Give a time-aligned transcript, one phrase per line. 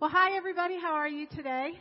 [0.00, 0.78] Well, hi everybody.
[0.80, 1.72] How are you today?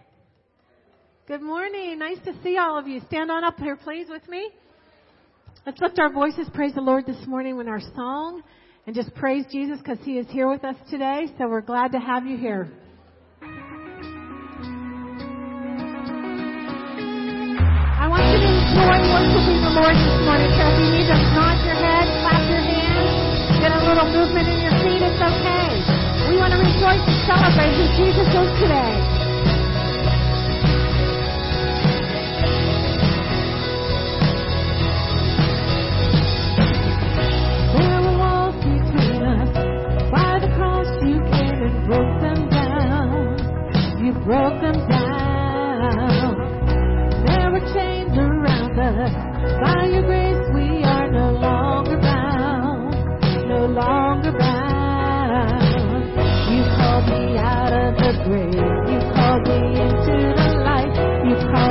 [1.28, 2.00] Good morning.
[2.00, 3.00] Nice to see all of you.
[3.06, 4.50] Stand on up here, please, with me.
[5.68, 8.42] Let's lift our voices, praise the Lord this morning with our song,
[8.88, 11.28] and just praise Jesus because He is here with us today.
[11.38, 12.72] So we're glad to have you here.
[18.02, 20.50] I want you to enjoy worshiping the Lord this morning.
[20.58, 24.50] So if you need to nod your head, clap your hands, get a little movement
[24.50, 26.07] in your feet, it's okay.
[26.28, 28.96] We want to rejoice and celebrate who Jesus is today.
[37.80, 39.52] There were walls between us.
[40.12, 43.38] By the cross, you came and broke them down.
[44.04, 46.36] You broke them down.
[47.26, 49.14] There were chains around us.
[49.64, 52.96] By your grace, we are no longer bound.
[53.48, 54.67] No longer bound.
[58.28, 60.92] You called me into the light.
[61.26, 61.67] You called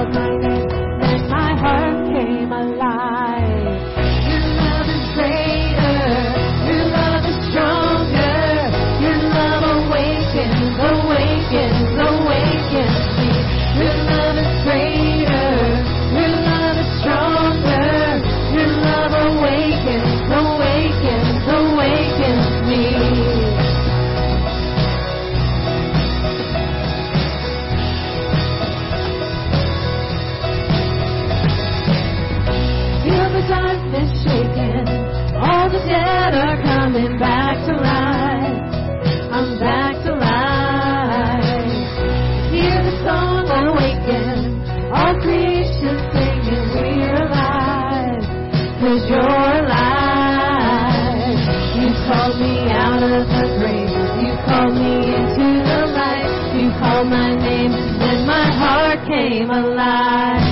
[59.04, 60.45] came alive.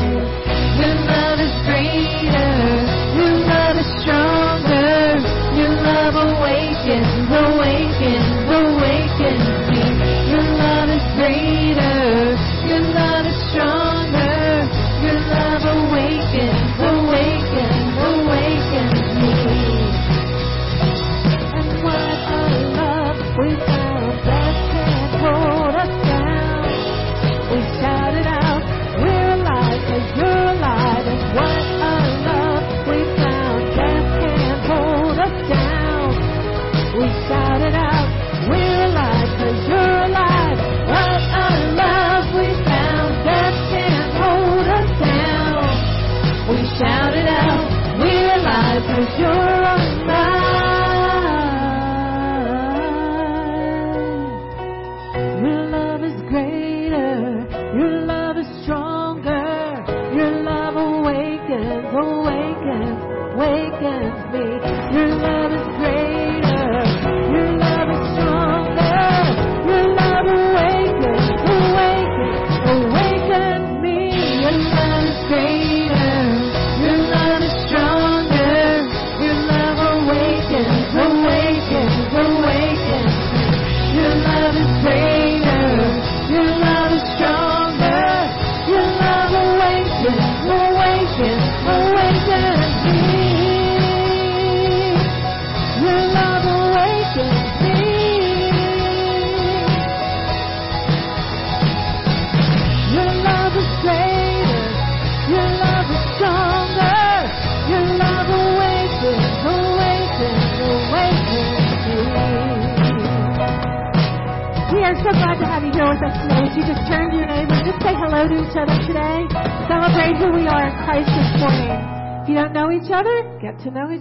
[49.04, 49.43] Cause You.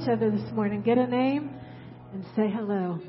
[0.04, 0.82] each other this morning.
[0.82, 1.50] Get a name
[2.12, 3.00] and say hello.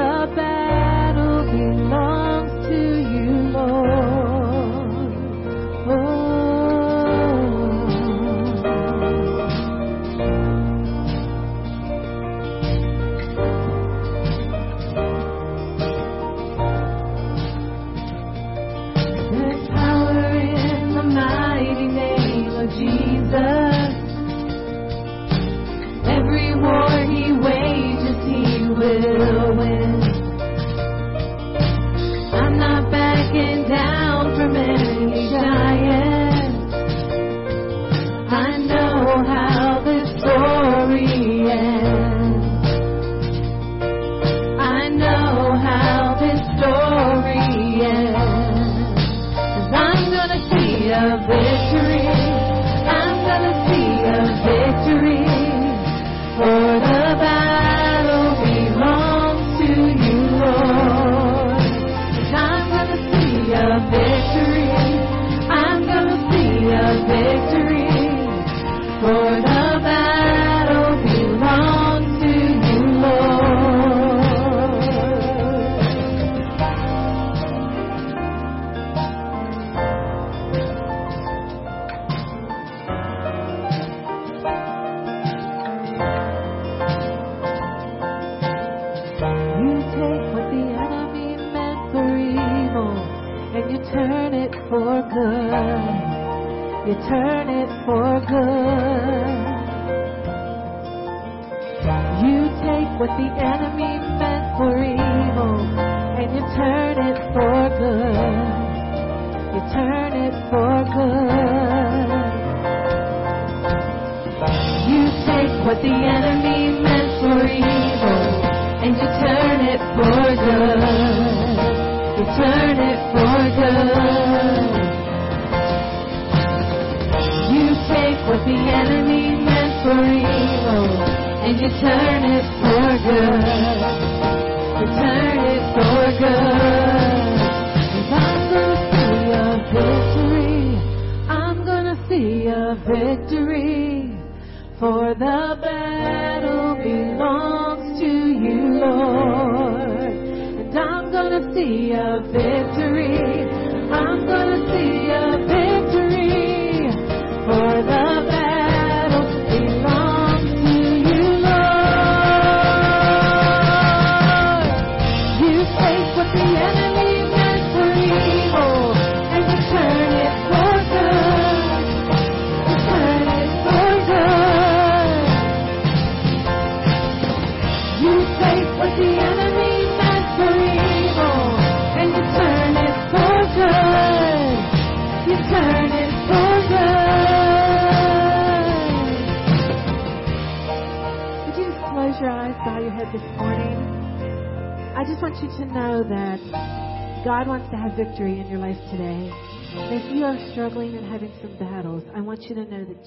[0.00, 0.49] the best.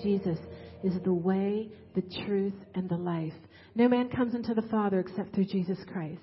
[0.03, 0.37] Jesus
[0.83, 3.33] is the way, the truth, and the life.
[3.75, 6.21] No man comes into the Father except through Jesus Christ.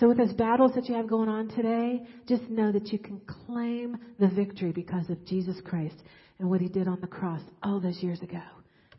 [0.00, 3.20] So with those battles that you have going on today, just know that you can
[3.46, 5.96] claim the victory because of Jesus Christ
[6.38, 8.40] and what he did on the cross all those years ago.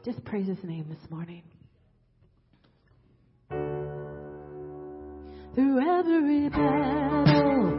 [0.05, 1.43] Just praise his name this morning.
[5.55, 7.77] Through every battle,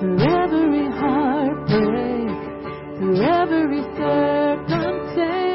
[0.00, 2.28] through every heartbreak,
[2.98, 5.51] through every circumstance.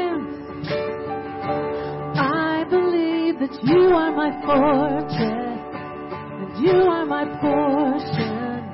[3.62, 8.70] You are my fortress, and you are my portion.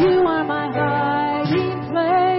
[0.00, 2.31] You are my hiding place.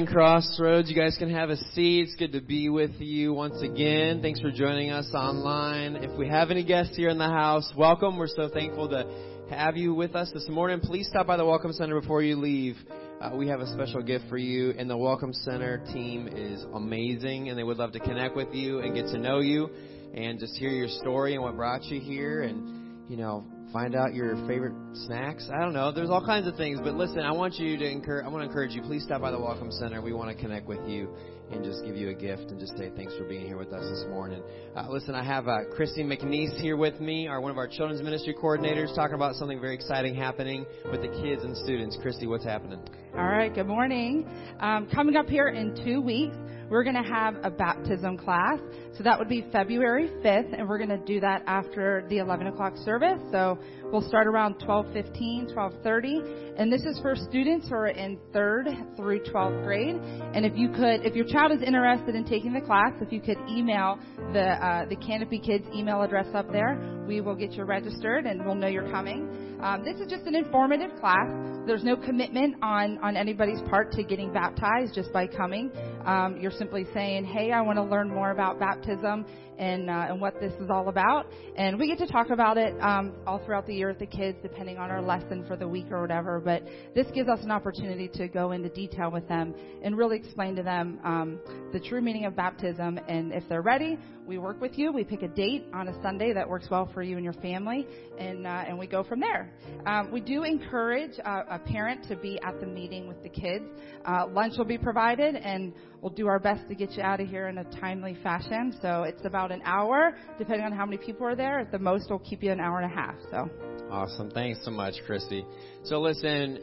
[0.00, 0.88] Morning, Crossroads.
[0.88, 2.04] You guys can have a seat.
[2.04, 4.22] It's good to be with you once again.
[4.22, 5.96] Thanks for joining us online.
[5.96, 8.16] If we have any guests here in the house, welcome.
[8.16, 9.04] We're so thankful to
[9.50, 10.80] have you with us this morning.
[10.80, 12.76] Please stop by the Welcome Center before you leave.
[13.20, 17.50] Uh, we have a special gift for you, and the Welcome Center team is amazing,
[17.50, 19.68] and they would love to connect with you and get to know you
[20.14, 24.14] and just hear your story and what brought you here and, you know, find out
[24.14, 24.74] your favorite
[25.06, 25.48] snacks.
[25.52, 25.92] I don't know.
[25.92, 26.80] There's all kinds of things.
[26.82, 28.82] But listen, I want you to encourage, I want to encourage you.
[28.82, 30.02] Please stop by the Welcome Center.
[30.02, 31.14] We want to connect with you
[31.50, 33.82] and just give you a gift and just say thanks for being here with us
[33.82, 34.42] this morning.
[34.76, 38.02] Uh, listen, I have uh, Christy McNeese here with me, our one of our children's
[38.02, 41.98] ministry coordinators, talking about something very exciting happening with the kids and students.
[42.02, 42.80] Christy, what's happening?
[43.16, 43.52] All right.
[43.52, 44.28] Good morning.
[44.60, 46.36] Um, coming up here in two weeks
[46.70, 48.58] we're going to have a baptism class.
[48.96, 52.46] So that would be February 5th, and we're going to do that after the 11
[52.46, 53.20] o'clock service.
[53.32, 58.68] So we'll start around 12:15, 12:30, and this is for students who are in third
[58.96, 59.96] through 12th grade.
[60.34, 63.20] And if you could, if your child is interested in taking the class, if you
[63.20, 63.98] could email
[64.32, 68.44] the uh, the Canopy Kids email address up there, we will get you registered, and
[68.44, 69.58] we'll know you're coming.
[69.62, 71.28] Um, this is just an informative class.
[71.66, 75.70] There's no commitment on on anybody's part to getting baptized just by coming.
[76.06, 79.24] Um, you're simply saying, "Hey, I want to learn more about baptism
[79.60, 81.26] and uh, and what this is all about."
[81.56, 84.38] And we get to talk about it um, all throughout the year with the kids,
[84.42, 86.40] depending on our lesson for the week or whatever.
[86.40, 86.64] But
[86.94, 90.62] this gives us an opportunity to go into detail with them and really explain to
[90.62, 91.38] them um,
[91.72, 92.98] the true meaning of baptism.
[93.08, 94.92] And if they're ready, we work with you.
[94.92, 97.86] We pick a date on a Sunday that works well for you and your family,
[98.18, 99.52] and uh, and we go from there.
[99.86, 103.64] Um, we do encourage uh, a parent to be at the meeting with the kids.
[104.04, 107.28] Uh, lunch will be provided, and we'll do our best to get you out of
[107.28, 108.76] here in a timely fashion.
[108.80, 111.60] So it's about an hour, depending on how many people are there.
[111.60, 113.14] At the most, we'll keep you an hour and a half.
[113.30, 113.50] So.
[113.90, 114.30] Awesome.
[114.30, 115.44] Thanks so much, Christy.
[115.84, 116.58] So listen,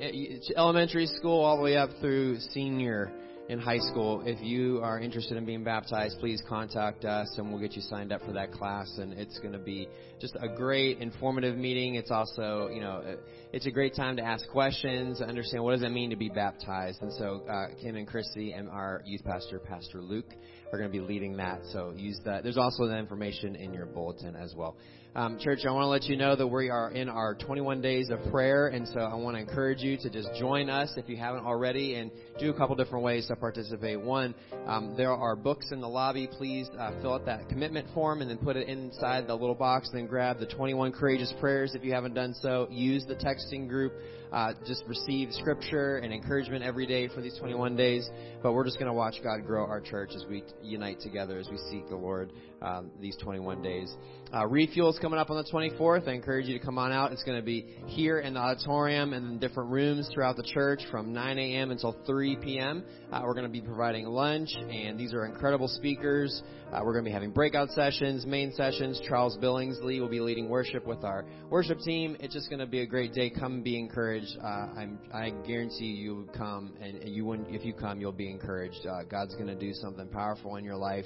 [0.56, 3.12] elementary school all the way up through senior
[3.50, 7.62] in high school, if you are interested in being baptized, please contact us and we'll
[7.62, 8.92] get you signed up for that class.
[8.98, 9.88] And it's going to be
[10.20, 11.96] just a great informative meeting.
[11.96, 13.18] It's also, you know,
[13.54, 17.02] it's a great time to ask questions, understand what does it mean to be baptized.
[17.02, 20.34] And so, uh, Kim and Christy and our youth pastor, Pastor Luke,
[20.72, 21.62] are going to be leading that.
[21.72, 22.44] So use that.
[22.44, 24.76] There's also the information in your bulletin as well.
[25.16, 28.12] Um, church, I want to let you know that we are in our 21 days
[28.12, 31.18] of prayer, and so I want to encourage you to just join us if you
[31.18, 34.00] haven't already, and do a couple different ways to participate.
[34.00, 34.36] One,
[34.68, 36.30] um, there are books in the lobby.
[36.32, 39.90] Please uh, fill out that commitment form and then put it inside the little box.
[39.92, 42.68] Then grab the 21 courageous prayers if you haven't done so.
[42.70, 43.94] Use the texting group
[44.32, 48.10] uh, just receive scripture and encouragement every day for these 21 days.
[48.44, 51.48] But we're just going to watch God grow our church as we unite together, as
[51.50, 53.94] we seek the Lord um, these 21 days.
[54.34, 56.08] Uh, Refuel is coming up on the 24th.
[56.08, 57.12] I encourage you to come on out.
[57.14, 60.82] It's going to be here in the auditorium and in different rooms throughout the church
[60.92, 61.72] from 9 a.m.
[61.72, 62.84] until 3 p.m.
[63.12, 66.42] Uh, we're going to be providing lunch, and these are incredible speakers.
[66.72, 69.02] Uh, we're going to be having breakout sessions, main sessions.
[69.08, 72.18] Charles Billingsley will be leading worship with our worship team.
[72.20, 73.30] It's just going to be a great day.
[73.30, 74.38] Come and be encouraged.
[74.44, 78.86] Uh, I'm, I guarantee you'll come, and, and you, if you come, you'll be encouraged.
[78.86, 81.06] Uh, God's going to do something powerful in your life,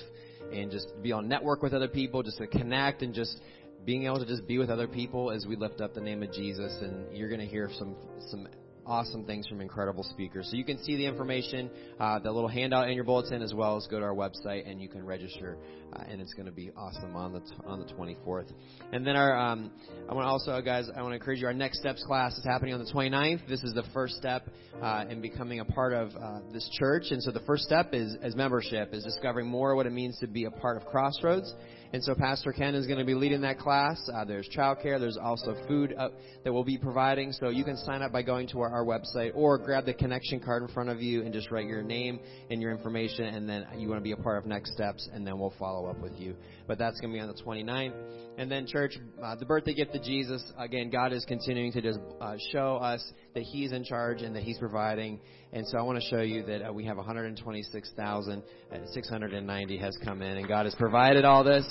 [0.52, 3.40] and just be on network with other people, just to connect and just
[3.86, 6.32] being able to just be with other people as we lift up the name of
[6.34, 6.76] Jesus.
[6.82, 7.96] And you're going to hear some
[8.32, 8.48] some
[8.86, 10.48] awesome things from incredible speakers.
[10.50, 13.78] So you can see the information, uh, the little handout in your bulletin, as well
[13.78, 15.58] as go to our website and you can register.
[15.94, 18.52] Uh, and it's going to be awesome on the t- on the 24th.
[18.94, 19.72] And then our, um,
[20.10, 21.48] I want to also, guys, I want to encourage you.
[21.48, 23.48] Our next steps class is happening on the 29th.
[23.48, 24.48] This is the first step
[24.82, 27.06] uh, in becoming a part of uh, this church.
[27.12, 30.28] And so the first step is as membership is discovering more what it means to
[30.28, 31.54] be a part of Crossroads.
[31.94, 34.02] And so Pastor Ken is going to be leading that class.
[34.14, 34.98] Uh, there's childcare.
[34.98, 36.10] There's also food uh,
[36.44, 37.34] that we'll be providing.
[37.34, 40.40] So you can sign up by going to our, our, website or grab the connection
[40.40, 43.26] card in front of you and just write your name and your information.
[43.26, 45.90] And then you want to be a part of next steps, and then we'll follow
[45.90, 46.36] up with you.
[46.68, 47.94] But that's going to be on the 29th.
[48.38, 50.44] And then, church, uh, the birthday gift of Jesus.
[50.58, 54.44] Again, God is continuing to just uh, show us that He's in charge and that
[54.44, 55.20] He's providing.
[55.54, 60.38] And so I want to show you that uh, we have 126,690 has come in,
[60.38, 61.66] and God has provided all this.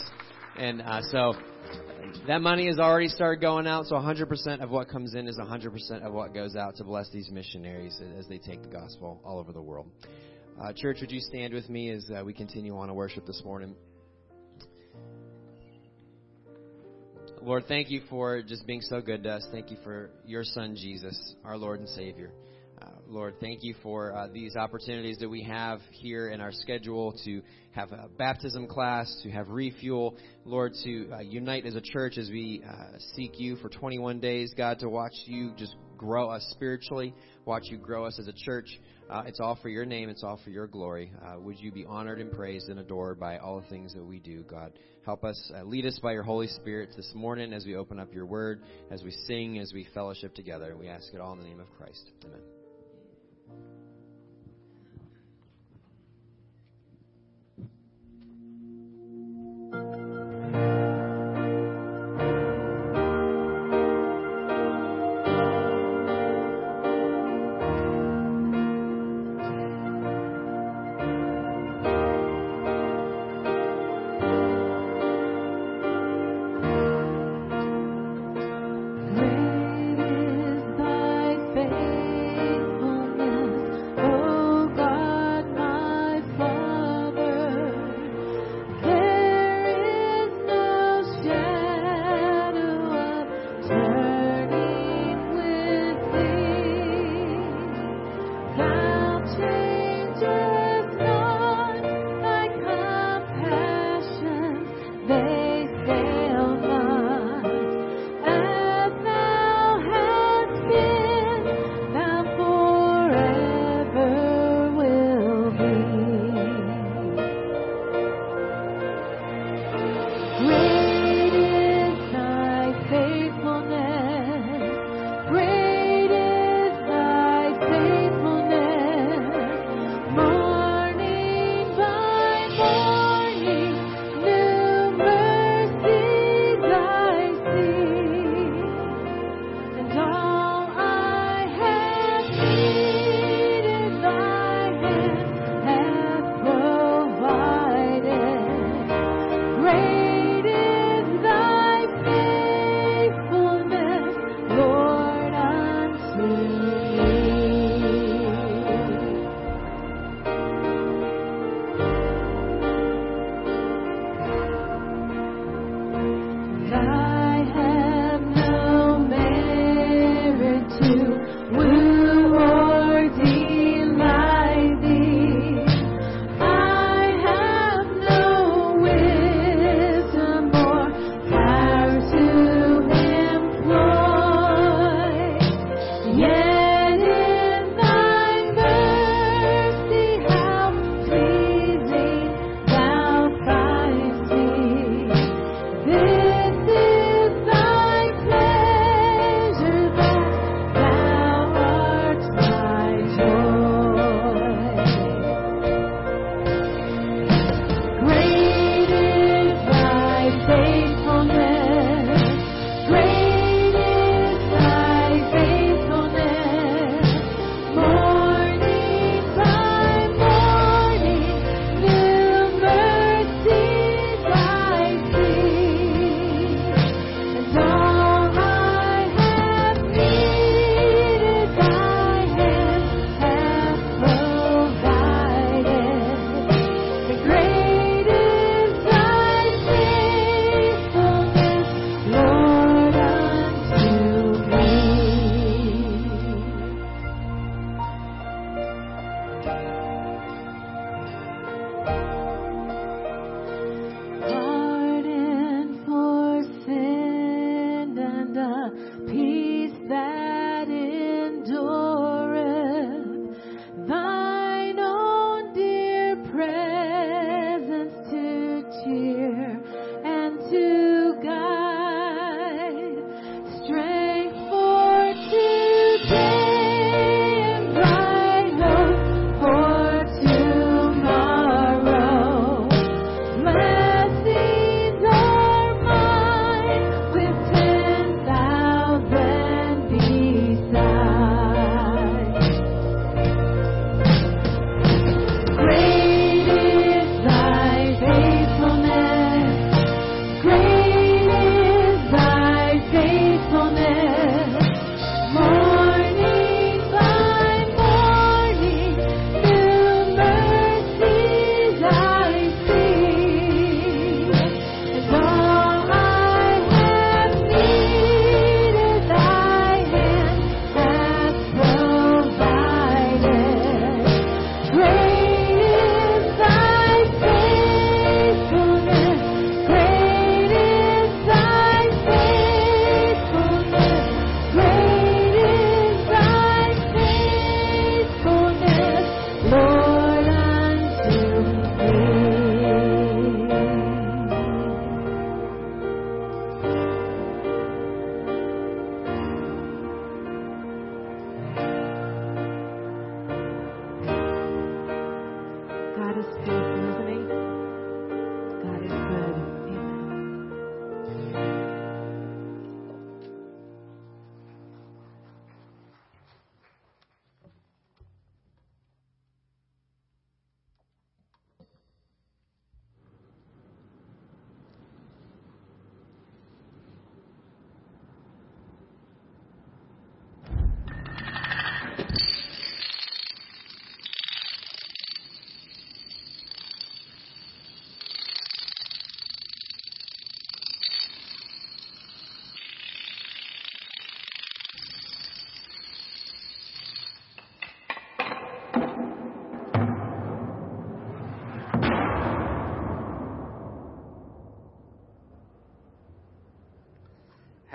[0.57, 1.35] And uh, so
[2.27, 3.87] that money has already started going out.
[3.87, 7.31] So 100% of what comes in is 100% of what goes out to bless these
[7.31, 9.87] missionaries as they take the gospel all over the world.
[10.61, 13.43] Uh, church, would you stand with me as uh, we continue on to worship this
[13.45, 13.75] morning?
[17.43, 19.47] Lord, thank you for just being so good to us.
[19.51, 22.33] Thank you for your Son, Jesus, our Lord and Savior.
[22.81, 27.15] Uh, Lord, thank you for uh, these opportunities that we have here in our schedule
[27.25, 30.17] to have a baptism class, to have refuel.
[30.45, 34.53] Lord, to uh, unite as a church as we uh, seek you for 21 days.
[34.55, 37.15] God, to watch you just grow us spiritually,
[37.47, 38.69] watch you grow us as a church.
[39.11, 40.09] Uh, it's all for your name.
[40.09, 41.11] It's all for your glory.
[41.25, 44.21] Uh, would you be honored and praised and adored by all the things that we
[44.21, 44.73] do, God?
[45.05, 48.15] Help us, uh, lead us by your Holy Spirit this morning as we open up
[48.15, 50.77] your word, as we sing, as we fellowship together.
[50.79, 52.11] We ask it all in the name of Christ.
[52.25, 52.60] Amen.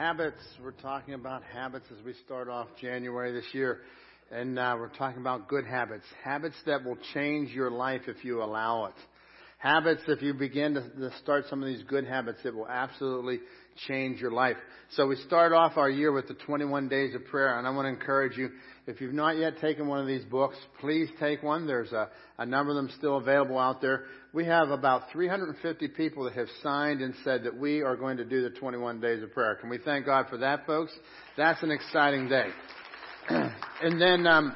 [0.05, 0.37] Habits.
[0.63, 3.79] We're talking about habits as we start off January this year.
[4.29, 6.03] And uh, we're talking about good habits.
[6.23, 8.93] Habits that will change your life if you allow it.
[9.65, 13.39] Habits, if you begin to, start some of these good habits, it will absolutely
[13.87, 14.57] change your life.
[14.91, 17.87] So we start off our year with the 21 days of prayer, and I want
[17.87, 18.51] to encourage you,
[18.85, 21.65] if you've not yet taken one of these books, please take one.
[21.65, 24.03] There's a, a number of them still available out there.
[24.33, 28.23] We have about 350 people that have signed and said that we are going to
[28.23, 29.55] do the 21 days of prayer.
[29.55, 30.91] Can we thank God for that, folks?
[31.37, 32.49] That's an exciting day.
[33.29, 34.55] and then um,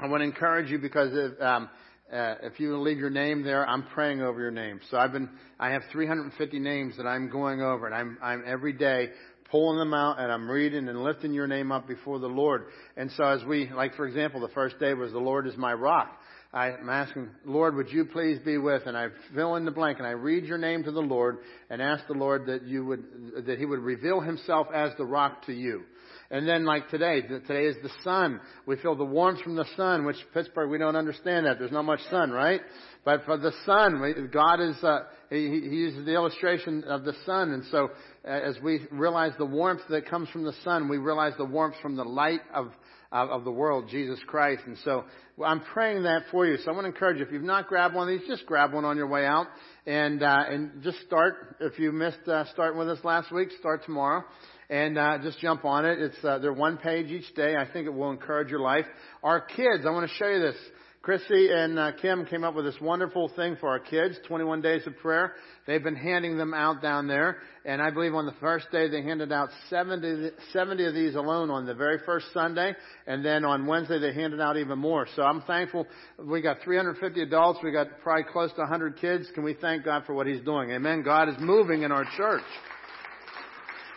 [0.00, 1.68] I want to encourage you because if, um,
[2.12, 4.80] uh, if you leave your name there, I'm praying over your name.
[4.90, 8.72] So I've been, I have 350 names that I'm going over, and I'm, I'm every
[8.72, 9.10] day
[9.50, 12.66] pulling them out, and I'm reading and lifting your name up before the Lord.
[12.96, 15.72] And so as we, like for example, the first day was the Lord is my
[15.72, 16.18] rock.
[16.54, 18.82] I'm asking, Lord, would you please be with?
[18.86, 21.38] And I fill in the blank and I read your name to the Lord
[21.70, 25.46] and ask the Lord that you would, that He would reveal Himself as the rock
[25.46, 25.84] to you.
[26.32, 28.40] And then like today, today is the sun.
[28.64, 31.58] We feel the warmth from the sun, which Pittsburgh, we don't understand that.
[31.58, 32.62] There's not much sun, right?
[33.04, 37.50] But for the sun, God is, uh, he, he uses the illustration of the sun.
[37.50, 37.90] And so
[38.24, 41.74] uh, as we realize the warmth that comes from the sun, we realize the warmth
[41.82, 42.68] from the light of,
[43.12, 44.62] of, of the world, Jesus Christ.
[44.64, 45.04] And so
[45.44, 46.56] I'm praying that for you.
[46.64, 48.72] So I want to encourage you, if you've not grabbed one of these, just grab
[48.72, 49.48] one on your way out.
[49.84, 51.56] And, uh, and just start.
[51.60, 54.24] If you missed uh, starting with us last week, start tomorrow
[54.72, 56.00] and uh, just jump on it.
[56.00, 57.56] It's uh, they're one page each day.
[57.56, 58.86] I think it will encourage your life.
[59.22, 60.56] Our kids, I want to show you this.
[61.02, 64.86] Chrissy and uh, Kim came up with this wonderful thing for our kids, 21 days
[64.86, 65.34] of prayer.
[65.66, 69.02] They've been handing them out down there, and I believe on the first day they
[69.02, 72.72] handed out 70, 70 of these alone on the very first Sunday,
[73.06, 75.06] and then on Wednesday they handed out even more.
[75.16, 75.86] So I'm thankful.
[76.18, 77.58] We got 350 adults.
[77.62, 79.26] We got probably close to 100 kids.
[79.34, 80.70] Can we thank God for what He's doing?
[80.70, 81.02] Amen.
[81.02, 82.44] God is moving in our church.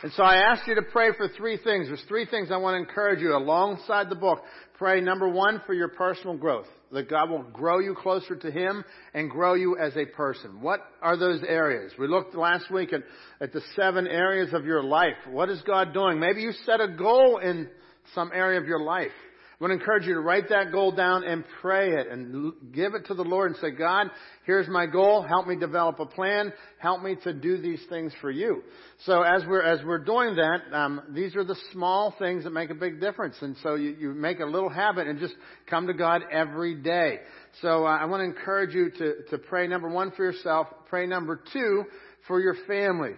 [0.03, 1.87] And so I asked you to pray for three things.
[1.87, 4.43] There's three things I want to encourage you alongside the book.
[4.77, 6.67] Pray, number one, for your personal growth.
[6.91, 10.61] That God will grow you closer to Him and grow you as a person.
[10.61, 11.93] What are those areas?
[11.97, 13.01] We looked last week at,
[13.41, 15.15] at the seven areas of your life.
[15.29, 16.19] What is God doing?
[16.19, 17.69] Maybe you set a goal in
[18.13, 19.11] some area of your life.
[19.55, 22.93] I want to encourage you to write that goal down and pray it and give
[22.93, 24.11] it to the Lord and say, God,
[24.45, 25.21] here's my goal.
[25.21, 26.51] Help me develop a plan.
[26.77, 28.63] Help me to do these things for you.
[29.05, 32.69] So as we're, as we're doing that, um, these are the small things that make
[32.69, 33.37] a big difference.
[33.39, 35.35] And so you, you make a little habit and just
[35.69, 37.19] come to God every day.
[37.61, 40.67] So uh, I want to encourage you to, to pray number one for yourself.
[40.89, 41.85] Pray number two
[42.27, 43.13] for your family.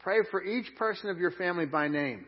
[0.00, 2.26] Pray for each person of your family by name.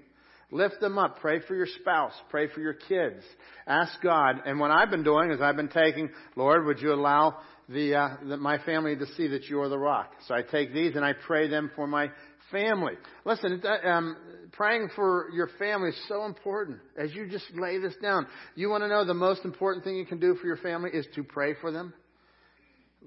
[0.50, 1.20] Lift them up.
[1.20, 2.12] Pray for your spouse.
[2.28, 3.22] Pray for your kids.
[3.66, 4.42] Ask God.
[4.44, 8.16] And what I've been doing is I've been taking, Lord, would you allow the, uh,
[8.28, 10.10] the, my family to see that you are the rock?
[10.26, 12.08] So I take these and I pray them for my
[12.50, 12.94] family.
[13.24, 14.16] Listen, um,
[14.52, 16.78] praying for your family is so important.
[16.98, 20.06] As you just lay this down, you want to know the most important thing you
[20.06, 21.94] can do for your family is to pray for them.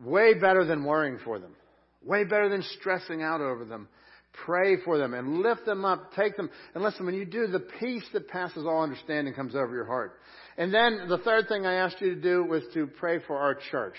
[0.02, 1.56] Way better than worrying for them.
[2.04, 3.88] Way better than stressing out over them.
[4.46, 6.14] Pray for them and lift them up.
[6.16, 6.50] Take them.
[6.74, 10.20] And listen, when you do, the peace that passes all understanding comes over your heart.
[10.58, 13.56] And then the third thing I asked you to do was to pray for our
[13.72, 13.96] church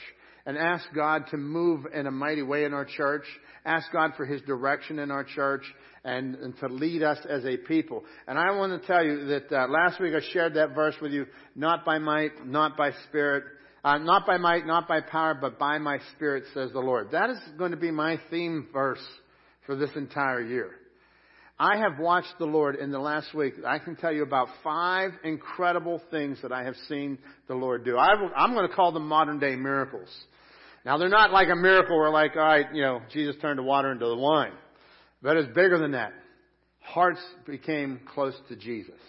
[0.47, 3.25] and ask God to move in a mighty way in our church.
[3.65, 5.63] Ask God for His direction in our church
[6.05, 8.05] and, and to lead us as a people.
[8.27, 11.13] And I want to tell you that uh, last week I shared that verse with
[11.13, 13.45] you, not by might, not by spirit,
[13.85, 17.13] uh, not by might, not by power, but by my spirit, says the Lord.
[17.13, 19.05] That is going to be my theme verse
[19.67, 20.71] for this entire year.
[21.59, 23.55] I have watched the Lord in the last week.
[23.65, 27.97] I can tell you about five incredible things that I have seen the Lord do.
[27.97, 30.09] I am going to call them modern day miracles.
[30.85, 33.63] Now they're not like a miracle where like, all right, you know, Jesus turned the
[33.63, 34.53] water into the wine.
[35.23, 36.13] But it's bigger than that.
[36.81, 39.01] Hearts became close to Jesus.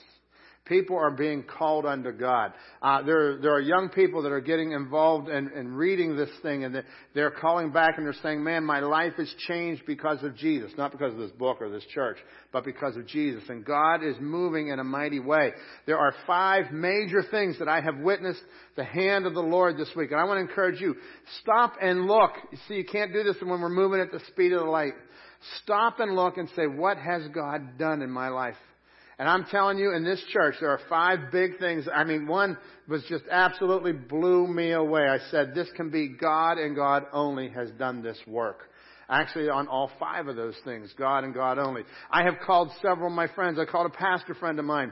[0.66, 2.52] People are being called unto God.
[2.82, 6.64] Uh, there, there are young people that are getting involved in, in reading this thing,
[6.64, 10.72] and they're calling back and they're saying, "Man, my life has changed because of Jesus,
[10.76, 12.18] not because of this book or this church,
[12.52, 15.52] but because of Jesus." And God is moving in a mighty way.
[15.86, 18.42] There are five major things that I have witnessed
[18.76, 20.96] the hand of the Lord this week, and I want to encourage you:
[21.42, 22.32] stop and look.
[22.52, 24.94] You see, you can't do this when we're moving at the speed of the light.
[25.62, 28.58] Stop and look and say, "What has God done in my life?"
[29.18, 31.88] And I'm telling you, in this church, there are five big things.
[31.94, 35.08] I mean, one was just absolutely blew me away.
[35.08, 38.70] I said, this can be God and God only has done this work.
[39.08, 41.84] Actually, on all five of those things, God and God only.
[42.12, 43.60] I have called several of my friends.
[43.60, 44.92] I called a pastor friend of mine.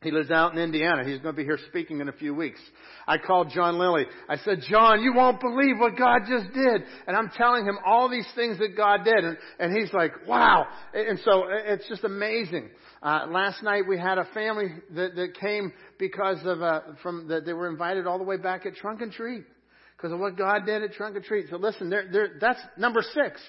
[0.00, 1.02] He lives out in Indiana.
[1.02, 2.60] He's going to be here speaking in a few weeks.
[3.08, 4.04] I called John Lilly.
[4.28, 6.82] I said, John, you won't believe what God just did.
[7.08, 9.24] And I'm telling him all these things that God did.
[9.24, 10.66] And, and he's like, wow.
[10.94, 12.70] And so it's just amazing.
[13.02, 17.44] Uh, last night we had a family that, that came because of uh, from that
[17.44, 19.44] they were invited all the way back at Trunk and Treat
[19.98, 21.46] because of what God did at Trunk and Treat.
[21.50, 23.40] So listen, there, there, that's number six.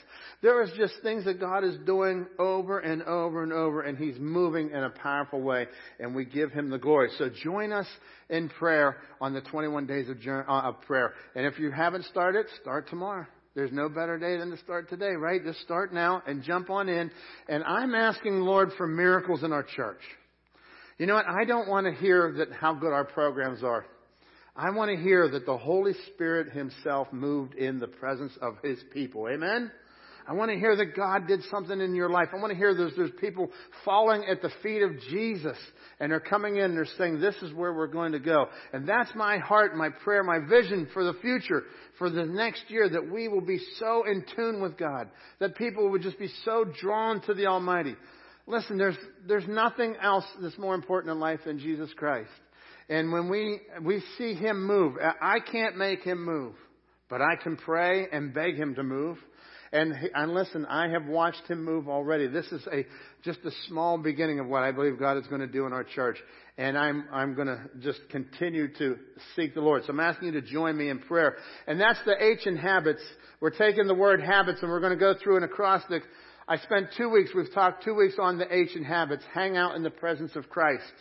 [0.41, 4.15] There is just things that God is doing over and over and over, and He's
[4.17, 5.67] moving in a powerful way,
[5.99, 7.09] and we give Him the glory.
[7.19, 7.85] So join us
[8.31, 11.13] in prayer on the 21 days of, uh, of prayer.
[11.35, 13.27] And if you haven't started, start tomorrow.
[13.53, 15.43] There's no better day than to start today, right?
[15.43, 17.11] Just start now and jump on in.
[17.47, 20.01] And I'm asking Lord for miracles in our church.
[20.97, 21.25] You know what?
[21.27, 23.85] I don't want to hear that how good our programs are.
[24.59, 28.77] I want to hear that the Holy Spirit Himself moved in the presence of His
[28.91, 29.29] people.
[29.29, 29.71] Amen?
[30.27, 32.27] I want to hear that God did something in your life.
[32.33, 33.49] I want to hear there's, there's people
[33.85, 35.55] falling at the feet of Jesus
[36.01, 38.47] and they're coming in and they're saying, this is where we're going to go.
[38.73, 41.63] And that's my heart, my prayer, my vision for the future,
[41.97, 45.89] for the next year, that we will be so in tune with God, that people
[45.89, 47.95] would just be so drawn to the Almighty.
[48.45, 52.29] Listen, there's, there's nothing else that's more important in life than Jesus Christ.
[52.89, 56.55] And when we, we see Him move, I can't make Him move,
[57.09, 59.17] but I can pray and beg Him to move.
[59.71, 62.27] And, and listen, I have watched him move already.
[62.27, 62.85] This is a,
[63.23, 65.83] just a small beginning of what I believe God is going to do in our
[65.83, 66.17] church.
[66.57, 68.97] And I'm, I'm going to just continue to
[69.35, 69.83] seek the Lord.
[69.85, 71.37] So I'm asking you to join me in prayer.
[71.67, 73.01] And that's the H in habits.
[73.39, 76.01] We're taking the word habits and we're going to go through an acrostic.
[76.47, 79.23] I spent two weeks, we've talked two weeks on the H in habits.
[79.35, 80.91] Hang out in the presence of Christ.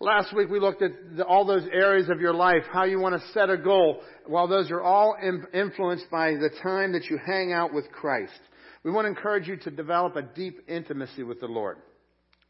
[0.00, 3.20] Last week we looked at the, all those areas of your life, how you want
[3.20, 4.00] to set a goal.
[4.26, 5.16] While those are all
[5.52, 8.38] influenced by the time that you hang out with Christ.
[8.84, 11.78] We want to encourage you to develop a deep intimacy with the Lord.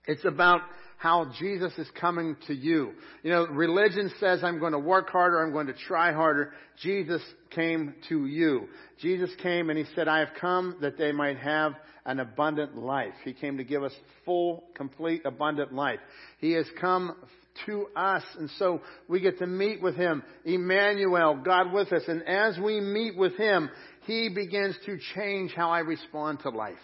[0.06, 0.60] It's about
[0.98, 2.92] how Jesus is coming to you.
[3.22, 6.52] You know, religion says I'm going to work harder, I'm going to try harder.
[6.82, 8.68] Jesus came to you.
[9.00, 13.12] Jesus came and he said, I have come that they might have an abundant life.
[13.22, 13.92] He came to give us
[14.24, 16.00] full, complete, abundant life.
[16.40, 17.14] He has come
[17.66, 18.22] to us.
[18.38, 20.22] And so we get to meet with Him.
[20.44, 22.02] Emmanuel, God with us.
[22.08, 23.70] And as we meet with Him,
[24.06, 26.76] He begins to change how I respond to life.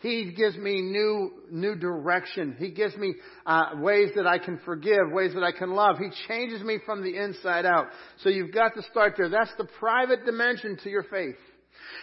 [0.00, 2.56] He gives me new, new direction.
[2.58, 5.98] He gives me uh, ways that I can forgive, ways that I can love.
[5.98, 7.88] He changes me from the inside out.
[8.22, 9.28] So you've got to start there.
[9.28, 11.36] That's the private dimension to your faith.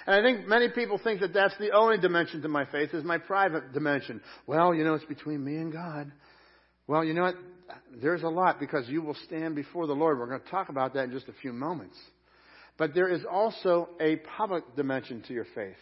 [0.06, 3.04] And I think many people think that that's the only dimension to my faith is
[3.04, 4.22] my private dimension.
[4.46, 6.12] Well, you know, it's between me and God.
[6.88, 7.36] Well, you know what?
[8.02, 10.20] There's a lot because you will stand before the Lord.
[10.20, 11.98] We're going to talk about that in just a few moments.
[12.78, 15.76] But there is also a public dimension to your faith.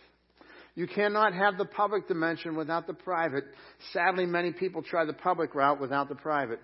[0.75, 3.45] You cannot have the public dimension without the private.
[3.93, 6.59] Sadly, many people try the public route without the private.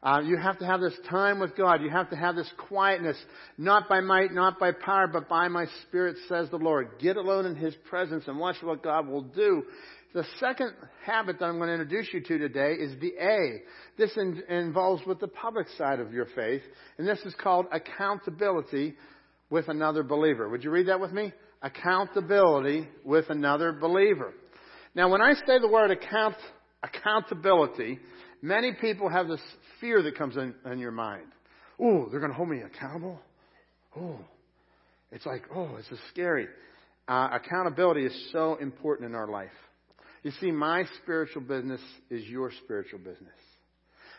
[0.00, 1.82] Uh, you have to have this time with God.
[1.82, 3.16] You have to have this quietness,
[3.56, 6.90] not by might, not by power, but by my spirit, says the Lord.
[7.00, 9.64] Get alone in His presence and watch what God will do
[10.14, 10.72] the second
[11.04, 13.62] habit that I'm going to introduce you to today is the A.
[13.98, 16.62] This in, involves with the public side of your faith,
[16.96, 18.94] and this is called accountability
[19.50, 20.48] with another believer.
[20.48, 21.32] Would you read that with me?
[21.62, 24.32] Accountability with another believer.
[24.94, 26.36] Now, when I say the word account,
[26.82, 27.98] accountability,
[28.40, 29.40] many people have this
[29.80, 31.26] fear that comes in, in your mind.
[31.80, 33.20] Oh, they're going to hold me accountable?
[33.96, 34.18] Oh,
[35.12, 36.46] it's like, oh, this is scary.
[37.06, 39.50] Uh, accountability is so important in our life.
[40.22, 43.28] You see, my spiritual business is your spiritual business.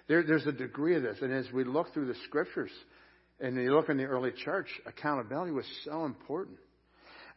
[0.08, 1.18] There, there's a degree of this.
[1.22, 2.72] And as we look through the scriptures
[3.40, 6.58] and you look in the early church, accountability was so important.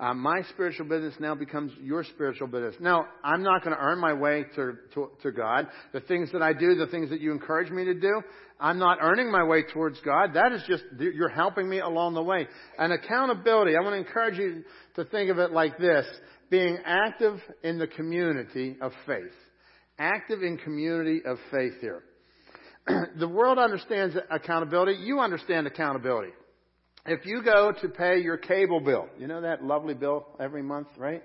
[0.00, 2.74] Uh, my spiritual business now becomes your spiritual business.
[2.80, 5.68] Now, I'm not going to earn my way to, to, to God.
[5.92, 8.22] The things that I do, the things that you encourage me to do,
[8.58, 10.34] I'm not earning my way towards God.
[10.34, 12.48] That is just, you're helping me along the way.
[12.78, 14.64] And accountability, I want to encourage you
[14.96, 16.06] to think of it like this
[16.52, 19.32] being active in the community of faith.
[19.98, 22.02] Active in community of faith here.
[23.18, 25.00] the world understands accountability.
[25.00, 26.32] You understand accountability.
[27.06, 30.88] If you go to pay your cable bill, you know that lovely bill every month,
[30.98, 31.22] right?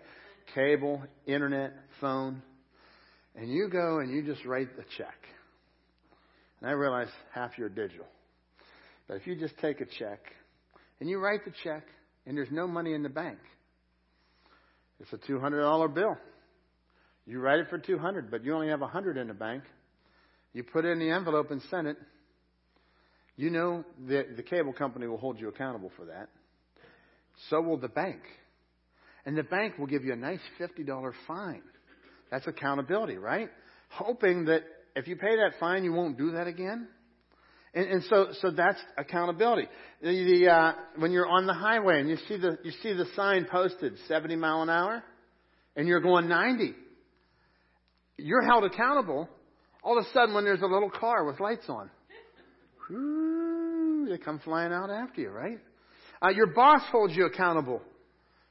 [0.56, 2.42] Cable, internet, phone,
[3.36, 5.18] and you go and you just write the check.
[6.62, 8.08] And I realize half your digital.
[9.10, 10.20] But if you just take a check
[11.02, 11.84] and you write the check
[12.26, 13.40] and there's no money in the bank,
[15.00, 16.18] it's a $200 bill.
[17.26, 19.64] You write it for 200, but you only have 100 in the bank.
[20.54, 21.98] You put it in the envelope and send it.
[23.36, 26.30] You know that the cable company will hold you accountable for that.
[27.50, 28.22] So will the bank.
[29.26, 31.62] And the bank will give you a nice $50 fine.
[32.32, 33.50] That's accountability, right?
[33.90, 34.64] Hoping that
[34.96, 36.88] if you pay that fine, you won't do that again.
[37.78, 39.68] And, and so, so that's accountability.
[40.02, 43.06] The, the, uh, when you're on the highway and you see the, you see the
[43.16, 45.04] sign posted 70 mile an hour
[45.76, 46.74] and you're going 90,
[48.18, 49.30] you're held accountable.
[49.84, 51.92] All of a sudden when there's a little car with lights on,
[52.90, 55.60] whoo, they come flying out after you, right?
[56.20, 57.84] Uh, your boss holds you accountable.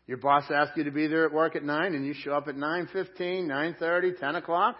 [0.06, 2.46] Your boss asks you to be there at work at 9 and you show up
[2.46, 4.76] at 9.15, 9.30, 10 o'clock.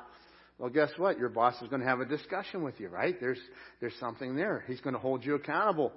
[0.59, 1.19] Well, guess what?
[1.19, 3.15] Your boss is going to have a discussion with you, right?
[3.21, 3.41] There's,
[3.81, 4.65] there's something there.
[4.67, 5.93] He's going to hold you accountable.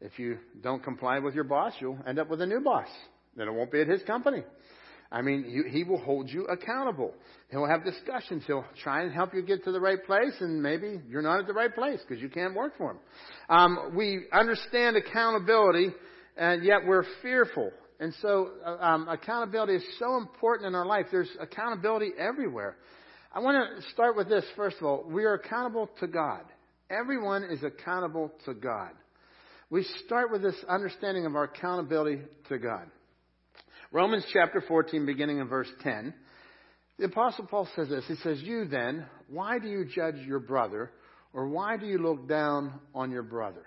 [0.00, 2.88] If you don't comply with your boss, you'll end up with a new boss.
[3.36, 4.44] Then it won't be at his company.
[5.12, 7.12] I mean, you, he will hold you accountable.
[7.50, 8.44] He'll have discussions.
[8.46, 11.46] He'll try and help you get to the right place, and maybe you're not at
[11.48, 12.98] the right place because you can't work for him.
[13.48, 15.88] Um, we understand accountability,
[16.36, 17.72] and yet we're fearful.
[17.98, 21.06] And so, uh, um, accountability is so important in our life.
[21.10, 22.76] There's accountability everywhere.
[23.32, 25.04] I want to start with this first of all.
[25.06, 26.42] We are accountable to God.
[26.90, 28.90] Everyone is accountable to God.
[29.70, 32.90] We start with this understanding of our accountability to God.
[33.92, 36.12] Romans chapter 14, beginning in verse 10.
[36.98, 38.04] The Apostle Paul says this.
[38.08, 40.90] He says, You then, why do you judge your brother,
[41.32, 43.62] or why do you look down on your brother?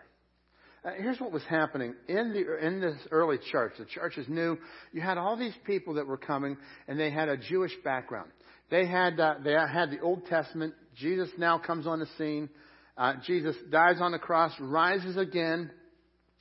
[0.84, 3.74] Uh, here's what was happening in the in this early church.
[3.80, 4.58] The church is new.
[4.92, 6.58] You had all these people that were coming,
[6.90, 8.30] and they had a Jewish background.
[8.70, 10.74] They had, uh, they had the Old Testament.
[10.96, 12.50] Jesus now comes on the scene.
[12.98, 15.72] Uh, Jesus dies on the cross, rises again,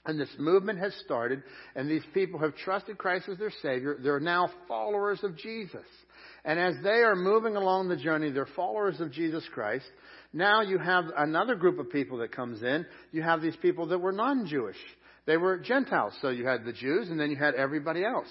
[0.04, 1.42] and this movement has started,
[1.76, 3.96] and these people have trusted Christ as their Savior.
[4.02, 5.86] They're now followers of Jesus.
[6.44, 9.84] And as they are moving along the journey, they're followers of Jesus Christ.
[10.32, 12.84] Now you have another group of people that comes in.
[13.12, 14.76] You have these people that were non-Jewish.
[15.24, 16.14] They were Gentiles.
[16.20, 18.26] So you had the Jews and then you had everybody else.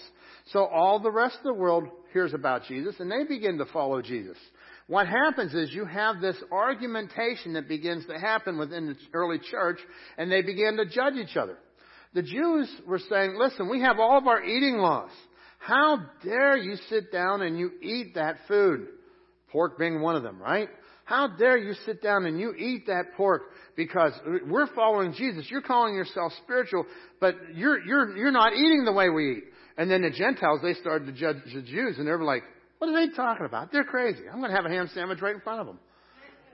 [0.51, 4.01] So all the rest of the world hears about Jesus and they begin to follow
[4.01, 4.37] Jesus.
[4.87, 9.79] What happens is you have this argumentation that begins to happen within the early church
[10.17, 11.57] and they begin to judge each other.
[12.13, 15.11] The Jews were saying, listen, we have all of our eating laws.
[15.59, 18.87] How dare you sit down and you eat that food?
[19.51, 20.67] Pork being one of them, right?
[21.05, 23.43] How dare you sit down and you eat that pork
[23.75, 24.13] because
[24.47, 25.47] we're following Jesus.
[25.49, 26.85] You're calling yourself spiritual,
[27.19, 29.43] but you're, you're, you're not eating the way we eat.
[29.81, 32.43] And then the Gentiles, they started to judge the Jews and they were like,
[32.77, 33.71] what are they talking about?
[33.71, 34.19] They're crazy.
[34.31, 35.79] I'm going to have a ham sandwich right in front of them.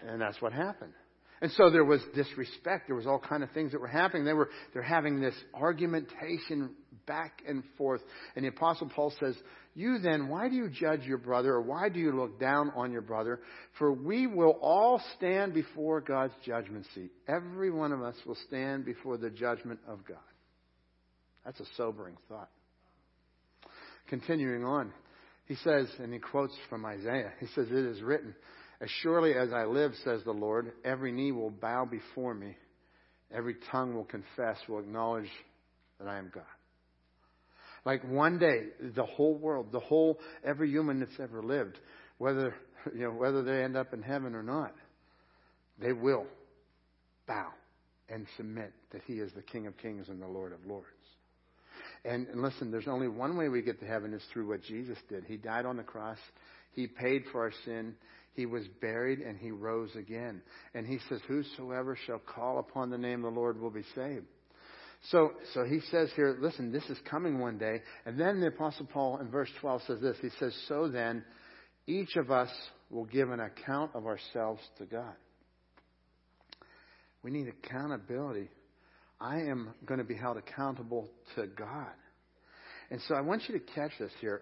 [0.07, 0.93] And that's what happened.
[1.41, 2.87] And so there was disrespect.
[2.87, 4.23] There was all kind of things that were happening.
[4.23, 6.69] They were, they're having this argumentation
[7.05, 7.99] back and forth.
[8.37, 9.35] And the apostle Paul says,
[9.75, 12.93] you then, why do you judge your brother or why do you look down on
[12.93, 13.41] your brother?
[13.77, 17.11] For we will all stand before God's judgment seat.
[17.27, 20.17] Every one of us will stand before the judgment of God.
[21.43, 22.47] That's a sobering thought.
[24.07, 24.93] Continuing on,
[25.45, 28.35] he says, and he quotes from Isaiah, he says, It is written,
[28.81, 32.57] As surely as I live, says the Lord, every knee will bow before me,
[33.33, 35.29] every tongue will confess, will acknowledge
[35.99, 36.43] that I am God.
[37.85, 38.63] Like one day,
[38.95, 41.79] the whole world, the whole, every human that's ever lived,
[42.17, 42.53] whether,
[42.93, 44.73] you know, whether they end up in heaven or not,
[45.79, 46.25] they will
[47.27, 47.47] bow
[48.09, 50.87] and submit that He is the King of Kings and the Lord of Lords.
[52.07, 54.97] And, and listen, there's only one way we get to heaven is through what Jesus
[55.09, 55.25] did.
[55.25, 56.17] He died on the cross.
[56.73, 57.95] He paid for our sin.
[58.33, 60.41] He was buried and he rose again.
[60.73, 64.25] And he says, Whosoever shall call upon the name of the Lord will be saved.
[65.11, 67.81] So, so he says here, listen, this is coming one day.
[68.05, 70.17] And then the Apostle Paul in verse 12 says this.
[70.21, 71.23] He says, So then,
[71.85, 72.49] each of us
[72.89, 75.13] will give an account of ourselves to God.
[77.23, 78.49] We need accountability.
[79.19, 81.93] I am going to be held accountable to God.
[82.89, 84.41] And so I want you to catch this here.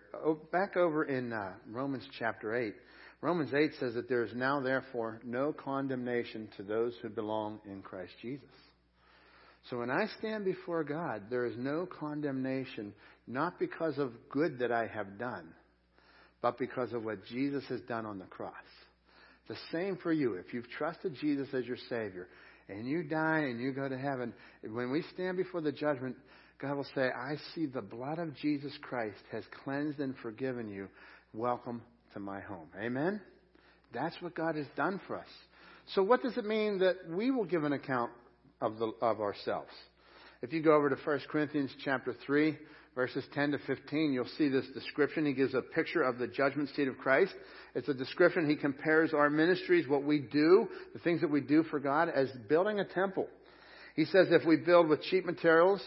[0.51, 2.75] Back over in uh, Romans chapter 8.
[3.21, 7.81] Romans 8 says that there is now, therefore, no condemnation to those who belong in
[7.81, 8.49] Christ Jesus.
[9.69, 12.93] So when I stand before God, there is no condemnation,
[13.25, 15.47] not because of good that I have done,
[16.41, 18.53] but because of what Jesus has done on the cross.
[19.47, 20.35] The same for you.
[20.35, 22.27] If you've trusted Jesus as your Savior
[22.69, 26.15] and you die and you go to heaven, when we stand before the judgment,
[26.59, 30.87] God will say, I see the blood of Jesus Christ has cleansed and forgiven you.
[31.33, 31.81] Welcome
[32.13, 32.67] to my home.
[32.79, 33.21] Amen?
[33.93, 35.27] That's what God has done for us.
[35.93, 38.11] So what does it mean that we will give an account
[38.61, 39.71] of, the, of ourselves?
[40.41, 42.57] If you go over to 1 Corinthians chapter 3,
[42.95, 45.25] verses 10 to 15, you'll see this description.
[45.25, 47.33] He gives a picture of the judgment seat of Christ.
[47.75, 48.49] It's a description.
[48.49, 52.29] He compares our ministries, what we do, the things that we do for God, as
[52.47, 53.27] building a temple.
[53.95, 55.81] He says if we build with cheap materials,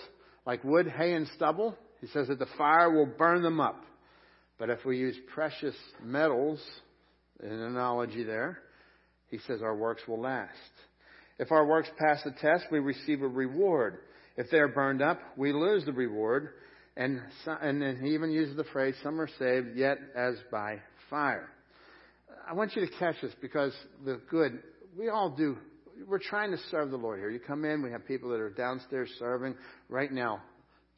[0.47, 3.85] like wood, hay, and stubble, he says that the fire will burn them up.
[4.59, 6.61] But if we use precious metals,
[7.41, 8.59] an analogy there,
[9.29, 10.53] he says our works will last.
[11.39, 13.99] If our works pass the test, we receive a reward.
[14.37, 16.51] If they're burned up, we lose the reward.
[16.99, 21.49] And, and then he even uses the phrase, some are saved, yet as by fire.
[22.47, 23.73] I want you to catch this because
[24.05, 24.59] the good,
[24.99, 25.57] we all do.
[26.09, 27.31] We're trying to serve the Lord here.
[27.31, 29.55] You come in, we have people that are downstairs serving
[29.89, 30.43] right now,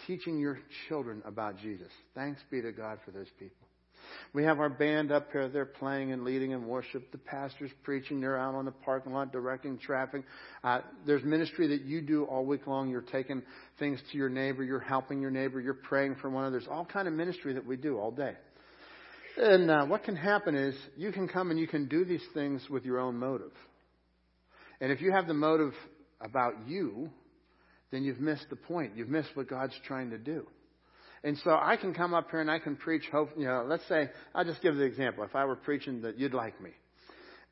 [0.07, 1.89] teaching your children about Jesus.
[2.15, 3.60] Thanks be to God for those people.
[4.33, 5.49] We have our band up here.
[5.49, 7.11] They're playing and leading in worship.
[7.13, 8.21] The pastor's preaching.
[8.21, 10.23] They're out on the parking lot directing traffic.
[10.63, 12.91] Uh, there's ministry that you do all week long.
[12.91, 13.43] You're taking
[13.79, 14.63] things to your neighbor.
[14.63, 15.61] You're helping your neighbor.
[15.61, 16.59] You're praying for one another.
[16.59, 18.35] There's all kind of ministry that we do all day.
[19.37, 22.63] And uh, what can happen is you can come and you can do these things
[22.69, 23.53] with your own motive.
[24.81, 25.73] And if you have the motive
[26.21, 27.11] about you,
[27.91, 28.97] then you've missed the point.
[28.97, 30.47] You've missed what God's trying to do.
[31.23, 33.31] And so I can come up here and I can preach hope.
[33.37, 35.25] You know, let's say I'll just give the example.
[35.25, 36.71] If I were preaching that you'd like me,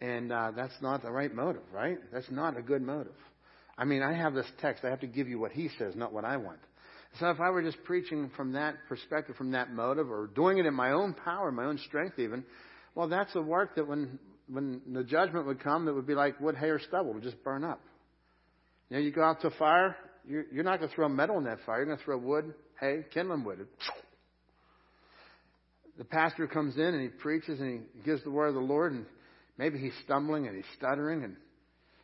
[0.00, 1.98] and uh, that's not the right motive, right?
[2.12, 3.12] That's not a good motive.
[3.76, 4.84] I mean, I have this text.
[4.84, 6.58] I have to give you what he says, not what I want.
[7.20, 10.66] So if I were just preaching from that perspective, from that motive, or doing it
[10.66, 12.44] in my own power, my own strength, even,
[12.94, 16.40] well, that's a work that when when the judgment would come, that would be like
[16.40, 17.80] wood, hay, or stubble, would just burn up.
[18.88, 19.96] You know, you go out to a fire,
[20.26, 21.78] you're, you're not going to throw metal in that fire.
[21.78, 23.66] You're going to throw wood, hay, kindling wood.
[25.96, 28.92] The pastor comes in and he preaches and he gives the word of the Lord,
[28.92, 29.04] and
[29.56, 31.36] maybe he's stumbling and he's stuttering and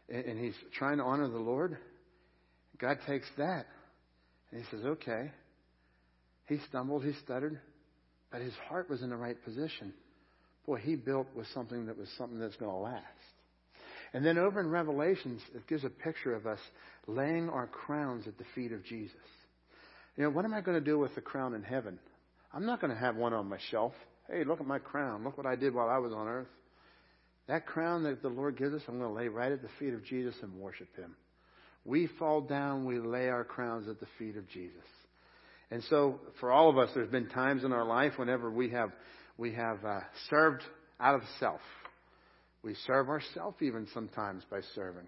[0.08, 1.78] and he's trying to honor the Lord.
[2.78, 3.66] God takes that
[4.50, 5.30] and he says, "Okay."
[6.46, 7.58] He stumbled, he stuttered,
[8.30, 9.94] but his heart was in the right position.
[10.66, 13.04] Boy, he built with something that was something that's going to last.
[14.12, 16.58] And then over in Revelations, it gives a picture of us
[17.06, 19.16] laying our crowns at the feet of Jesus.
[20.16, 21.98] You know, what am I going to do with the crown in heaven?
[22.52, 23.92] I'm not going to have one on my shelf.
[24.30, 25.24] Hey, look at my crown.
[25.24, 26.48] Look what I did while I was on earth.
[27.48, 29.92] That crown that the Lord gives us, I'm going to lay right at the feet
[29.92, 31.14] of Jesus and worship Him.
[31.84, 34.72] We fall down, we lay our crowns at the feet of Jesus.
[35.70, 38.90] And so, for all of us, there's been times in our life whenever we have
[39.36, 40.00] we have uh,
[40.30, 40.62] served
[41.00, 41.60] out of self.
[42.62, 45.06] We serve ourselves even sometimes by serving.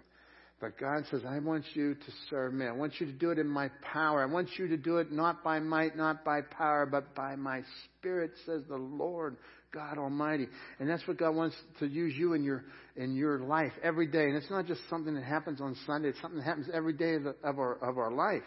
[0.59, 2.65] But God says, I want you to serve me.
[2.65, 4.23] I want you to do it in my power.
[4.23, 7.61] I want you to do it not by might, not by power, but by my
[7.99, 9.37] spirit, says the Lord
[9.75, 10.49] God Almighty.
[10.79, 12.65] And that's what God wants to use you in your
[12.97, 14.25] in your life every day.
[14.25, 17.17] And it's not just something that happens on Sunday, it's something that happens every day
[17.17, 18.47] of, the, of our of our life.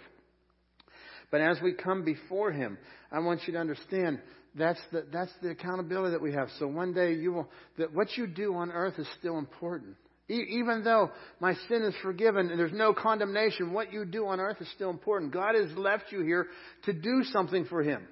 [1.29, 2.79] But as we come before Him,
[3.11, 4.19] I want you to understand
[4.55, 6.47] that's the that's the accountability that we have.
[6.57, 9.95] So one day you will that what you do on earth is still important.
[10.29, 11.09] Even though
[11.39, 14.91] my sin is forgiven and there's no condemnation, what you do on earth is still
[14.91, 15.33] important.
[15.33, 16.47] God has left you here
[16.83, 18.07] to do something for Him.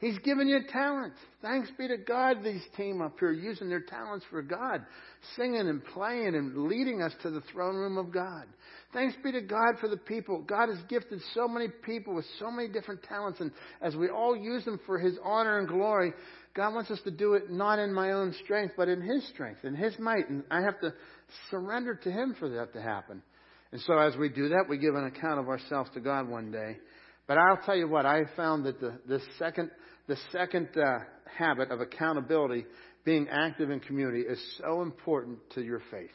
[0.00, 1.12] He's given you talent.
[1.42, 4.84] Thanks be to God, these team up here using their talents for God,
[5.36, 8.46] singing and playing and leading us to the throne room of God.
[8.94, 10.40] Thanks be to God for the people.
[10.40, 13.52] God has gifted so many people with so many different talents, and
[13.82, 16.14] as we all use them for His honor and glory,
[16.54, 19.64] God wants us to do it not in my own strength, but in His strength,
[19.64, 20.28] in His might.
[20.30, 20.94] And I have to
[21.50, 23.22] surrender to Him for that to happen.
[23.72, 26.50] And so as we do that, we give an account of ourselves to God one
[26.50, 26.78] day.
[27.26, 29.70] But I'll tell you what, I found that the, the second,
[30.08, 31.00] the second uh,
[31.38, 32.66] habit of accountability,
[33.04, 36.10] being active in community, is so important to your faith.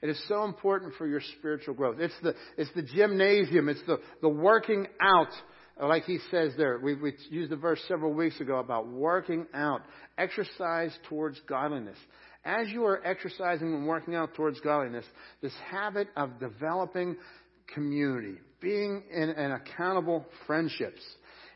[0.00, 1.96] It is so important for your spiritual growth.
[1.98, 3.68] It's the, it's the gymnasium.
[3.68, 5.32] It's the, the working out
[5.86, 9.82] like he says there, we, we used the verse several weeks ago about working out,
[10.16, 11.98] exercise towards godliness.
[12.48, 15.04] As you are exercising and working out towards godliness,
[15.42, 17.18] this habit of developing
[17.74, 21.02] community, being in, accountable friendships.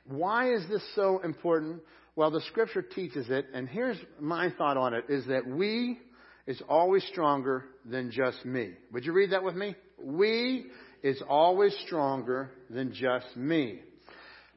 [0.04, 1.80] Why is this so important?
[2.14, 5.98] Well, the scripture teaches it, and here's my thought on it, is that we
[6.46, 8.72] is always stronger than just me.
[8.92, 9.74] Would you read that with me?
[9.98, 10.66] We
[11.02, 13.80] is always stronger than just me.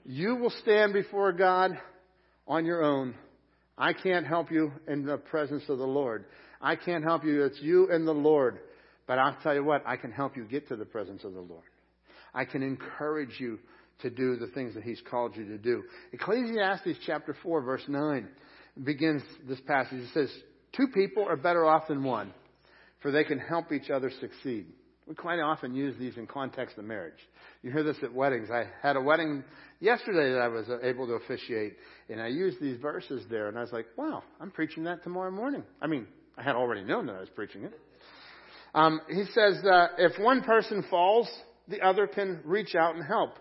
[0.03, 1.79] You will stand before God
[2.45, 3.15] on your own,
[3.77, 6.25] I can't help you in the presence of the Lord.
[6.61, 7.43] I can't help you.
[7.43, 8.59] It's you and the Lord.
[9.07, 11.41] But I'll tell you what, I can help you get to the presence of the
[11.41, 11.63] Lord.
[12.33, 13.59] I can encourage you
[14.01, 15.83] to do the things that He's called you to do.
[16.11, 18.27] Ecclesiastes chapter 4 verse 9
[18.83, 19.99] begins this passage.
[19.99, 20.29] It says,
[20.75, 22.33] two people are better off than one,
[23.01, 24.65] for they can help each other succeed.
[25.07, 27.19] We quite often use these in context of marriage.
[27.61, 28.49] You hear this at weddings.
[28.49, 29.43] I had a wedding
[29.79, 31.77] yesterday that I was able to officiate,
[32.09, 35.29] and I used these verses there, and I was like, wow, I'm preaching that tomorrow
[35.29, 35.63] morning.
[35.79, 37.79] I mean, I had already known that I was preaching it.
[38.73, 41.29] Um, he says that if one person falls,
[41.67, 43.35] the other can reach out and help.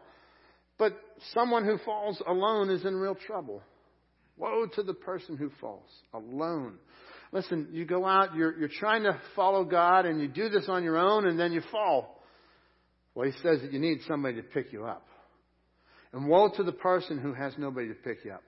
[0.79, 0.93] But
[1.33, 3.63] someone who falls alone is in real trouble.
[4.37, 6.75] Woe to the person who falls alone.
[7.35, 10.85] Listen, you go out, you're, you're trying to follow God, and you do this on
[10.85, 12.23] your own, and then you fall.
[13.13, 15.05] Well, he says that you need somebody to pick you up.
[16.13, 18.45] And woe to the person who has nobody to pick you up.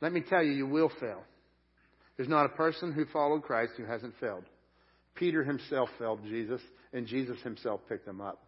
[0.00, 1.22] Let me tell you, you will fail.
[2.16, 4.44] There's not a person who followed Christ who hasn't failed.
[5.14, 6.62] Peter himself failed Jesus,
[6.94, 8.42] and Jesus himself picked him up.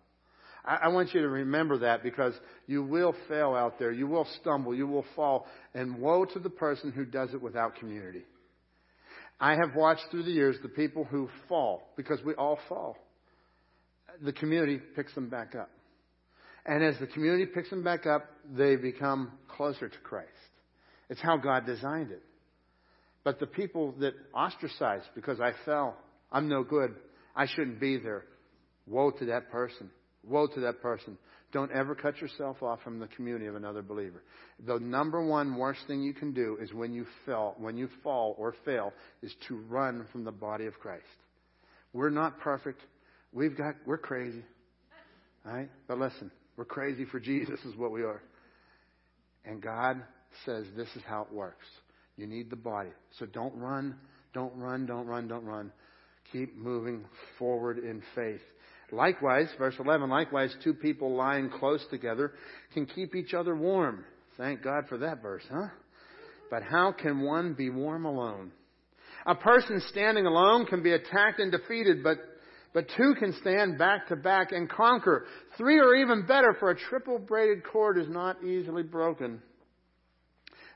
[0.64, 2.32] I, I want you to remember that because
[2.66, 3.92] you will fail out there.
[3.92, 4.74] You will stumble.
[4.74, 5.46] You will fall.
[5.74, 8.22] And woe to the person who does it without community.
[9.41, 12.97] I have watched through the years the people who fall, because we all fall.
[14.22, 15.70] The community picks them back up.
[16.64, 20.28] And as the community picks them back up, they become closer to Christ.
[21.09, 22.22] It's how God designed it.
[23.24, 25.97] But the people that ostracized because I fell,
[26.30, 26.95] I'm no good,
[27.35, 28.24] I shouldn't be there.
[28.87, 29.91] Woe to that person.
[30.24, 31.18] Woe to that person.
[31.53, 34.22] Don't ever cut yourself off from the community of another believer.
[34.66, 38.34] The number one worst thing you can do is when you fell, when you fall
[38.38, 38.92] or fail,
[39.22, 41.05] is to run from the body of Christ.
[41.92, 42.80] We're not perfect.
[43.32, 44.42] We've got, we're crazy.
[45.44, 45.68] Right?
[45.88, 48.22] But listen, we're crazy for Jesus is what we are.
[49.44, 50.03] And God
[50.46, 51.66] says this is how it works.
[52.16, 52.90] You need the body.
[53.18, 53.96] So don't run,
[54.32, 55.72] don't run, don't run, don't run.
[56.32, 57.05] Keep moving
[57.38, 58.40] forward in faith.
[58.93, 62.32] Likewise, verse 11, likewise, two people lying close together
[62.74, 64.05] can keep each other warm.
[64.36, 65.68] Thank God for that verse, huh?
[66.51, 68.53] But how can one be warm alone?
[69.24, 72.18] A person standing alone can be attacked and defeated, but,
[72.74, 75.24] but two can stand back to back and conquer.
[75.57, 79.40] Three are even better, for a triple braided cord is not easily broken.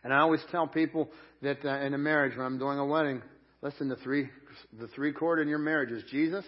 [0.04, 1.10] And I always tell people
[1.42, 3.20] that uh, in a marriage, when I'm doing a wedding,
[3.60, 4.30] listen, the three,
[4.80, 6.44] the three cord in your marriage is Jesus,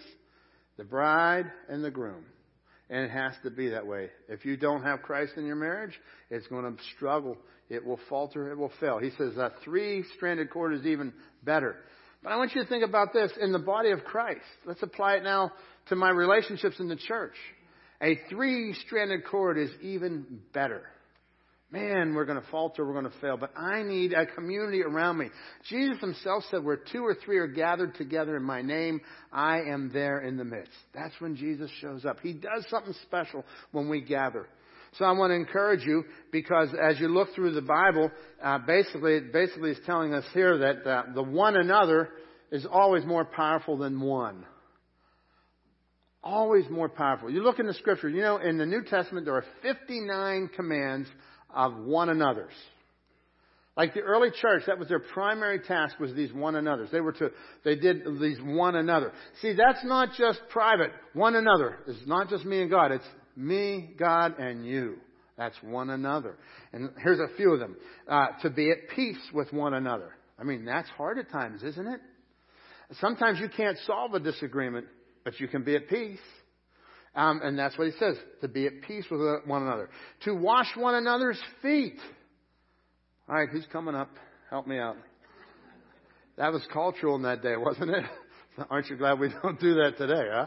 [0.79, 2.25] the bride, and the groom.
[2.89, 4.09] And it has to be that way.
[4.27, 5.93] If you don't have Christ in your marriage,
[6.31, 7.37] it's going to struggle.
[7.69, 8.49] It will falter.
[8.49, 8.97] It will fail.
[8.97, 11.13] He says a three stranded cord is even
[11.43, 11.75] better.
[12.23, 14.39] But I want you to think about this in the body of Christ.
[14.65, 15.51] Let's apply it now
[15.89, 17.35] to my relationships in the church.
[18.01, 20.83] A three stranded cord is even better
[21.71, 25.17] man, we're going to falter, we're going to fail, but I need a community around
[25.17, 25.29] me.
[25.69, 29.01] Jesus himself said, where two or three are gathered together in my name,
[29.31, 30.71] I am there in the midst.
[30.93, 32.19] That's when Jesus shows up.
[32.21, 34.47] He does something special when we gather.
[34.97, 38.09] So I want to encourage you because as you look through the Bible,
[38.43, 42.09] uh, basically, it basically is telling us here that uh, the one another
[42.51, 44.45] is always more powerful than one.
[46.23, 47.29] Always more powerful.
[47.29, 51.07] You look in the scripture, you know, in the New Testament there are 59 commands
[51.53, 52.53] of one another's.
[53.77, 56.91] Like the early church, that was their primary task was these one another's.
[56.91, 57.29] They were to,
[57.63, 59.13] they did these one another.
[59.41, 60.91] See, that's not just private.
[61.13, 61.77] One another.
[61.87, 62.91] It's not just me and God.
[62.91, 64.97] It's me, God, and you.
[65.37, 66.35] That's one another.
[66.73, 67.77] And here's a few of them.
[68.05, 70.09] Uh, to be at peace with one another.
[70.37, 72.01] I mean, that's hard at times, isn't it?
[72.99, 74.87] Sometimes you can't solve a disagreement,
[75.23, 76.19] but you can be at peace.
[77.19, 79.89] Um, and that's what he says, to be at peace with one another.
[80.21, 81.99] To wash one another's feet.
[83.27, 84.09] All right, who's coming up?
[84.49, 84.95] Help me out.
[86.37, 88.05] That was cultural in that day, wasn't it?
[88.69, 90.45] Aren't you glad we don't do that today, huh?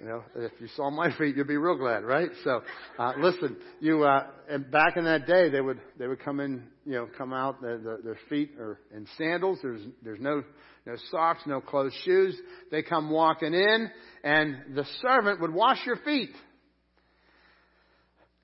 [0.00, 2.30] You know, if you saw my feet, you'd be real glad, right?
[2.44, 2.62] So,
[2.98, 6.64] uh, listen, you, uh, and back in that day, they would, they would come in,
[6.84, 9.58] you know, come out, their, their feet are in sandals.
[9.62, 10.42] There's, there's no,
[10.86, 12.36] no socks, no closed shoes.
[12.70, 13.90] They come walking in,
[14.24, 16.30] and the servant would wash your feet.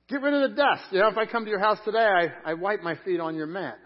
[0.09, 0.85] Get rid of the dust.
[0.91, 3.35] You know, if I come to your house today, I, I wipe my feet on
[3.35, 3.79] your mat.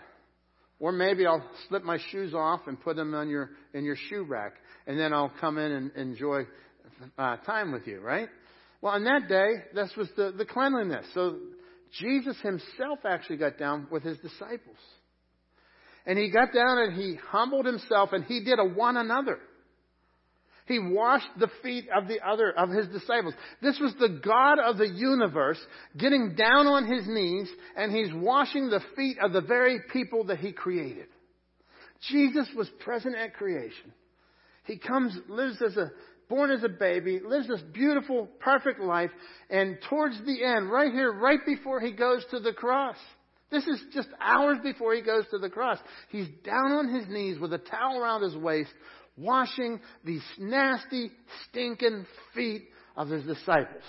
[0.79, 4.25] Or maybe I'll slip my shoes off and put them on your, in your shoe
[4.25, 4.55] rack.
[4.87, 6.43] And then I'll come in and enjoy
[7.19, 8.29] uh, time with you, right?
[8.81, 11.07] Well, on that day, this was the, the cleanliness.
[11.15, 11.39] So
[12.01, 14.77] Jesus himself actually got down with his disciples.
[16.05, 19.39] And he got down and he humbled himself and he did a one another.
[20.67, 23.35] He washed the feet of the other, of his disciples.
[23.61, 25.59] This was the God of the universe
[25.97, 30.39] getting down on his knees and he's washing the feet of the very people that
[30.39, 31.07] he created.
[32.11, 33.93] Jesus was present at creation.
[34.65, 35.91] He comes, lives as a,
[36.33, 39.11] born as a baby, lives this beautiful, perfect life,
[39.51, 42.97] and towards the end, right here, right before he goes to the cross,
[43.51, 45.79] this is just hours before he goes to the cross.
[46.09, 48.73] He's down on his knees with a towel around his waist,
[49.19, 51.11] washing these nasty,
[51.51, 52.63] stinking feet
[52.97, 53.85] of his disciples.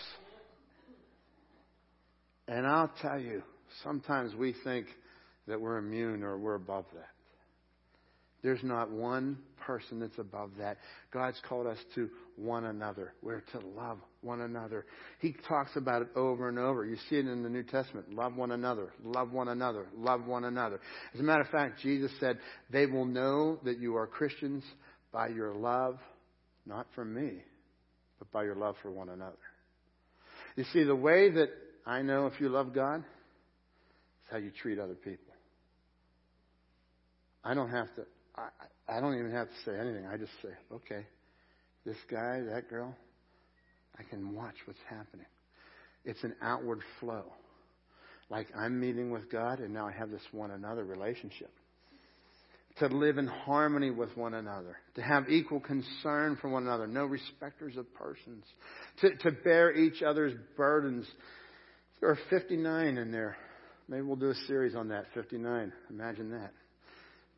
[2.49, 3.41] And I'll tell you,
[3.85, 4.87] sometimes we think
[5.47, 7.12] that we're immune or we're above that.
[8.43, 10.77] There's not one person that's above that.
[11.11, 13.13] God's called us to one another.
[13.21, 14.85] We're to love one another.
[15.19, 16.85] He talks about it over and over.
[16.85, 18.13] You see it in the New Testament.
[18.13, 18.91] Love one another.
[19.03, 19.87] Love one another.
[19.97, 20.81] Love one another.
[21.13, 22.37] As a matter of fact, Jesus said,
[22.69, 24.63] they will know that you are Christians
[25.13, 25.97] by your love,
[26.65, 27.31] not for me,
[28.19, 29.37] but by your love for one another.
[30.57, 31.49] You see, the way that
[31.85, 35.33] I know if you love God is how you treat other people.
[37.43, 38.05] I don't have to,
[38.35, 38.49] I,
[38.87, 40.05] I don't even have to say anything.
[40.05, 41.05] I just say, okay,
[41.85, 42.95] this guy, that girl,
[43.97, 45.25] I can watch what's happening.
[46.05, 47.23] It's an outward flow.
[48.29, 51.51] Like I'm meeting with God and now I have this one another relationship.
[52.79, 54.77] To live in harmony with one another.
[54.95, 56.87] To have equal concern for one another.
[56.87, 58.43] No respecters of persons.
[59.01, 61.05] To, to bear each other's burdens.
[61.99, 63.37] There are 59 in there.
[63.87, 65.05] Maybe we'll do a series on that.
[65.13, 65.71] 59.
[65.91, 66.51] Imagine that.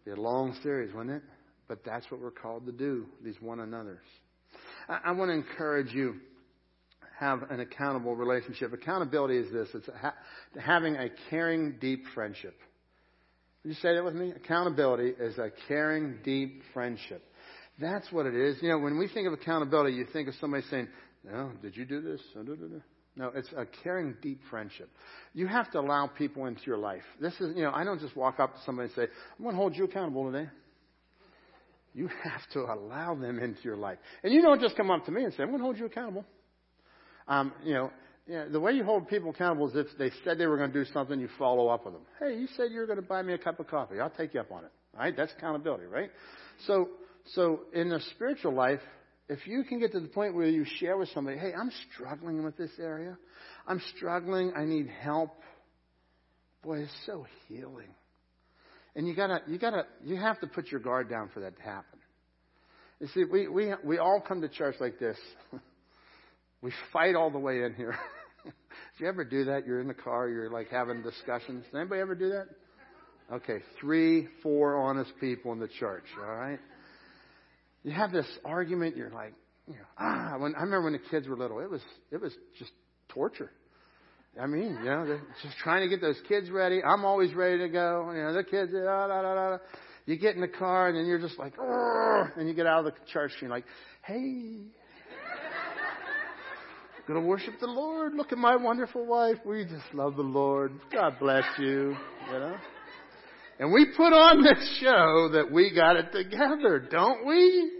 [0.05, 1.23] Be a long series, wouldn't it?
[1.67, 4.05] But that's what we're called to do, these one another's.
[4.87, 6.17] I, I want to encourage you
[7.19, 8.71] have an accountable relationship.
[8.73, 9.69] Accountability is this.
[9.73, 10.13] It's ha-
[10.59, 12.55] having a caring, deep friendship.
[13.63, 14.31] Would you say that with me?
[14.31, 17.23] Accountability is a caring, deep friendship.
[17.79, 18.57] That's what it is.
[18.61, 20.87] You know, when we think of accountability, you think of somebody saying,
[21.23, 22.21] no, did you do this?
[23.17, 24.89] No, it's a caring, deep friendship.
[25.33, 27.03] You have to allow people into your life.
[27.21, 29.55] This is, you know, I don't just walk up to somebody and say, I'm going
[29.55, 30.49] to hold you accountable today.
[31.93, 33.99] You have to allow them into your life.
[34.21, 35.85] And you don't just come up to me and say, I'm going to hold you
[35.85, 36.25] accountable.
[37.27, 37.91] Um, you know,
[38.27, 40.83] know, the way you hold people accountable is if they said they were going to
[40.83, 42.03] do something, you follow up with them.
[42.19, 43.99] Hey, you said you were going to buy me a cup of coffee.
[43.99, 44.71] I'll take you up on it.
[44.93, 45.15] All right?
[45.15, 46.09] That's accountability, right?
[46.67, 46.89] So,
[47.33, 48.81] so in the spiritual life,
[49.27, 52.43] if you can get to the point where you share with somebody, hey, I'm struggling
[52.43, 53.17] with this area.
[53.67, 54.53] I'm struggling.
[54.55, 55.31] I need help.
[56.63, 57.89] Boy, it's so healing.
[58.95, 61.61] And you gotta, you gotta, you have to put your guard down for that to
[61.61, 61.99] happen.
[62.99, 65.17] You see, we, we, we all come to church like this.
[66.61, 67.97] we fight all the way in here.
[68.43, 68.53] Did
[68.99, 69.65] you ever do that?
[69.65, 71.65] You're in the car, you're like having discussions.
[71.71, 72.45] Did anybody ever do that?
[73.33, 76.59] Okay, three, four honest people in the church, alright?
[77.85, 79.33] You have this argument, you're like,
[79.67, 81.81] you know, ah, when, I remember when the kids were little, it was,
[82.11, 82.71] it was just
[83.09, 83.51] torture.
[84.41, 86.83] I mean, you know, just trying to get those kids ready.
[86.83, 88.11] I'm always ready to go.
[88.11, 89.57] You know, the kids, da, da, da, da.
[90.07, 92.85] You get in the car and then you're just like, and you get out of
[92.85, 93.65] the church and you're like,
[94.03, 94.63] hey,
[97.07, 98.15] gonna worship the Lord.
[98.15, 99.37] Look at my wonderful wife.
[99.45, 100.73] We just love the Lord.
[100.91, 101.95] God bless you.
[102.31, 102.57] You know.
[103.59, 107.71] And we put on this show that we got it together, don't we?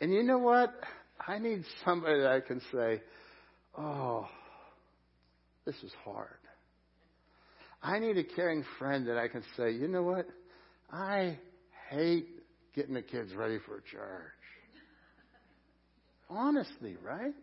[0.00, 0.72] And you know what?
[1.26, 3.02] I need somebody that I can say,
[3.76, 4.28] oh,
[5.64, 6.28] this is hard.
[7.82, 10.26] I need a caring friend that I can say, you know what?
[10.92, 11.38] I
[11.88, 12.28] hate
[12.74, 14.32] getting the kids ready for church.
[16.28, 17.34] Honestly, right?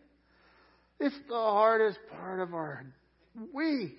[0.99, 2.85] It's the hardest part of our
[3.53, 3.97] week.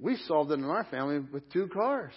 [0.00, 2.12] We solved it in our family with two cars.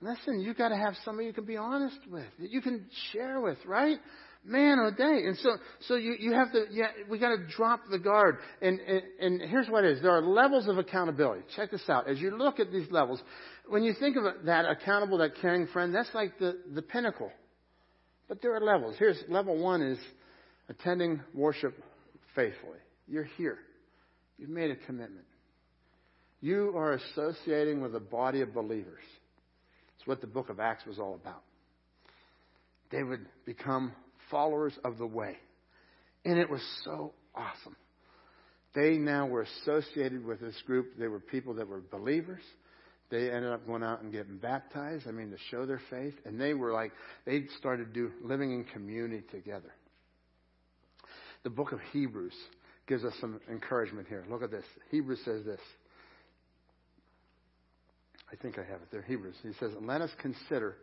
[0.00, 3.40] Listen, you got to have somebody you can be honest with, that you can share
[3.40, 3.98] with, right?
[4.44, 5.26] man oh day.
[5.26, 8.38] And so, so you, you have to, yeah, we got to drop the guard.
[8.60, 10.02] And, and, and here's what it is.
[10.02, 11.42] There are levels of accountability.
[11.56, 12.08] Check this out.
[12.08, 13.20] As you look at these levels,
[13.68, 17.30] when you think of that accountable, that caring friend, that's like the, the pinnacle.
[18.28, 18.96] But there are levels.
[18.98, 19.98] Here's level one is
[20.68, 21.74] attending worship
[22.34, 22.78] faithfully.
[23.06, 23.58] You're here.
[24.42, 25.24] You've made a commitment.
[26.40, 29.04] You are associating with a body of believers.
[29.96, 31.44] It's what the book of Acts was all about.
[32.90, 33.92] They would become
[34.32, 35.36] followers of the way.
[36.24, 37.76] And it was so awesome.
[38.74, 40.98] They now were associated with this group.
[40.98, 42.42] They were people that were believers.
[43.12, 46.14] They ended up going out and getting baptized, I mean, to show their faith.
[46.24, 46.90] And they were like,
[47.26, 49.72] they started do, living in community together.
[51.44, 52.34] The book of Hebrews
[52.86, 54.24] gives us some encouragement here.
[54.28, 54.64] Look at this.
[54.90, 55.60] Hebrews says this.
[58.30, 59.02] I think I have it there.
[59.02, 59.36] Hebrews.
[59.42, 60.76] He says, "Let us consider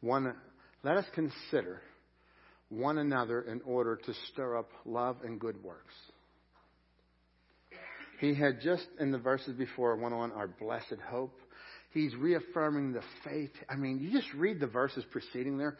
[0.00, 0.34] one.
[0.82, 1.82] Let us consider
[2.72, 5.94] one another in order to stir up love and good works.
[8.18, 11.38] He had just in the verses before went on our blessed hope.
[11.92, 13.50] He's reaffirming the faith.
[13.68, 15.76] I mean, you just read the verses preceding there.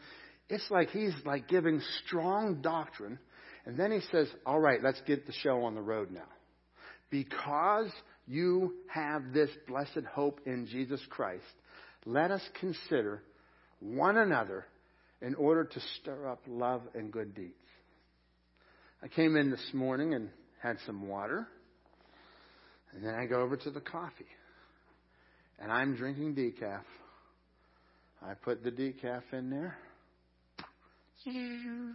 [0.49, 3.17] It's like he's like giving strong doctrine.
[3.65, 6.27] And then he says, all right, let's get the show on the road now.
[7.09, 7.89] Because
[8.27, 11.43] you have this blessed hope in Jesus Christ,
[12.05, 13.23] let us consider
[13.79, 14.65] one another
[15.21, 17.53] in order to stir up love and good deeds.
[19.01, 20.29] I came in this morning and
[20.61, 21.47] had some water,
[22.93, 24.25] and then I go over to the coffee,
[25.59, 26.83] and I'm drinking decaf.
[28.25, 29.77] I put the decaf in there.
[31.27, 31.91] Mm-hmm.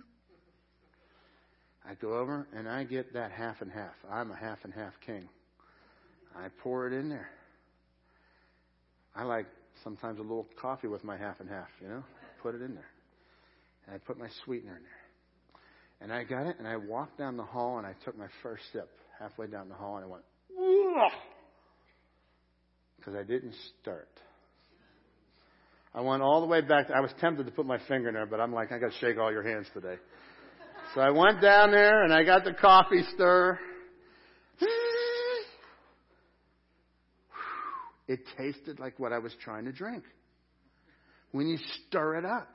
[1.88, 3.94] I go over and I get that half and half.
[4.10, 5.28] I'm a half and half king.
[6.36, 7.30] I pour it in there.
[9.16, 9.46] I like
[9.82, 12.04] sometimes a little coffee with my half and half, you know?
[12.42, 12.90] Put it in there.
[13.86, 14.92] And I put my sweetener in there.
[16.00, 18.62] And I got it, and I walked down the hall, and I took my first
[18.72, 20.22] sip halfway down the hall, and I went,
[22.96, 24.08] because I didn't start.
[25.92, 26.86] I went all the way back.
[26.88, 28.92] To, I was tempted to put my finger in there, but I'm like, I got
[28.92, 29.96] to shake all your hands today.
[30.94, 33.58] So I went down there, and I got the coffee stir.
[38.06, 40.02] It tasted like what I was trying to drink.
[41.32, 42.48] When you stir it up.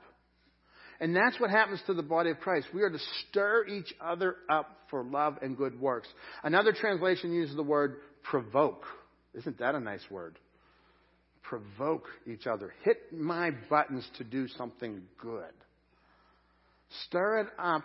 [1.00, 2.66] And that's what happens to the body of Christ.
[2.74, 6.08] We are to stir each other up for love and good works.
[6.42, 8.84] Another translation uses the word provoke.
[9.34, 10.38] Isn't that a nice word?
[11.42, 12.72] Provoke each other.
[12.82, 15.52] Hit my buttons to do something good.
[17.06, 17.82] Stir it up.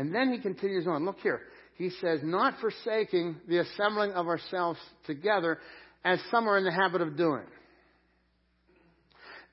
[0.00, 1.04] And then he continues on.
[1.04, 1.42] Look here.
[1.76, 5.58] He says, not forsaking the assembling of ourselves together
[6.02, 7.44] as some are in the habit of doing.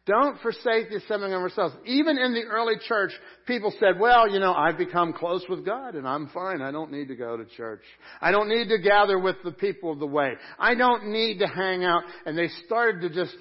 [0.05, 1.75] Don't forsake the assembling of ourselves.
[1.85, 3.11] Even in the early church,
[3.45, 6.61] people said, well, you know, I've become close with God and I'm fine.
[6.61, 7.83] I don't need to go to church.
[8.21, 10.31] I don't need to gather with the people of the way.
[10.57, 12.03] I don't need to hang out.
[12.25, 13.35] And they started to just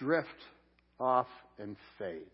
[0.00, 0.26] drift
[0.98, 1.28] off
[1.60, 2.26] and fade.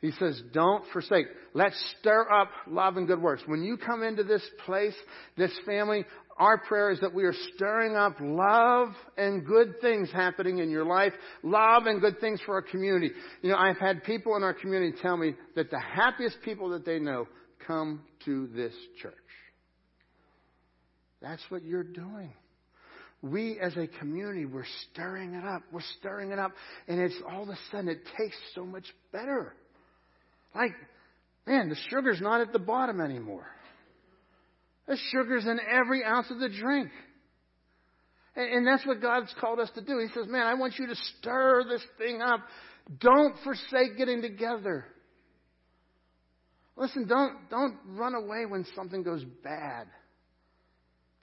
[0.00, 1.26] He says, don't forsake.
[1.54, 3.42] Let's stir up love and good works.
[3.46, 4.94] When you come into this place,
[5.36, 6.04] this family,
[6.38, 10.84] our prayer is that we are stirring up love and good things happening in your
[10.84, 13.10] life, love and good things for our community.
[13.42, 16.84] You know, I've had people in our community tell me that the happiest people that
[16.84, 17.26] they know
[17.66, 18.72] come to this
[19.02, 19.14] church.
[21.20, 22.32] That's what you're doing.
[23.20, 25.62] We as a community, we're stirring it up.
[25.72, 26.52] We're stirring it up.
[26.86, 29.56] And it's all of a sudden, it tastes so much better.
[30.54, 30.72] Like,
[31.46, 33.46] man, the sugar's not at the bottom anymore.
[34.86, 36.90] The sugars in every ounce of the drink.
[38.34, 39.98] And, and that's what God's called us to do.
[39.98, 42.40] He says, man, I want you to stir this thing up.
[43.00, 44.86] Don't forsake getting together.
[46.76, 49.88] Listen, don't, don't run away when something goes bad.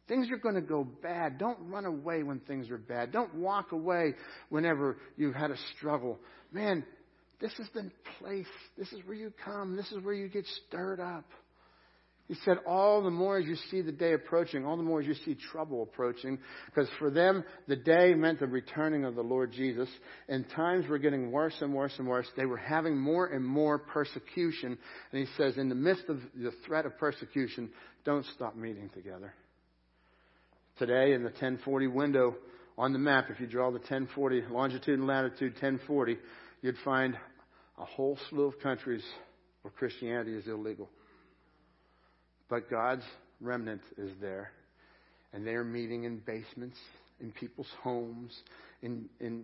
[0.07, 1.39] Things are going to go bad.
[1.39, 3.11] Don't run away when things are bad.
[3.11, 4.13] Don't walk away
[4.49, 6.19] whenever you've had a struggle.
[6.51, 6.85] Man,
[7.39, 8.45] this is the place.
[8.77, 9.75] This is where you come.
[9.75, 11.25] This is where you get stirred up.
[12.27, 15.05] He said, all the more as you see the day approaching, all the more as
[15.05, 19.51] you see trouble approaching, because for them, the day meant the returning of the Lord
[19.51, 19.87] Jesus,
[20.27, 22.25] and times were getting worse and worse and worse.
[22.35, 24.75] They were having more and more persecution,
[25.11, 27.69] and he says, in the midst of the threat of persecution,
[28.05, 29.31] don't stop meeting together.
[30.79, 32.35] Today, in the 1040 window
[32.75, 36.17] on the map, if you draw the 1040, longitude and latitude 1040,
[36.65, 37.15] you'd find
[37.77, 39.03] a whole slew of countries
[39.61, 40.89] where Christianity is illegal.
[42.49, 43.03] But God's
[43.39, 44.51] remnant is there.
[45.31, 46.77] And they're meeting in basements,
[47.21, 48.31] in people's homes,
[48.81, 49.43] in, in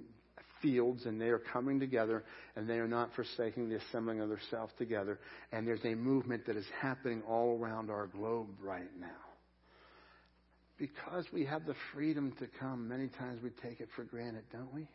[0.63, 2.23] fields, and they are coming together,
[2.55, 5.19] and they are not forsaking the assembling of themselves together.
[5.51, 9.07] And there's a movement that is happening all around our globe right now.
[10.79, 14.73] Because we have the freedom to come, many times we take it for granted, don't
[14.73, 14.87] we?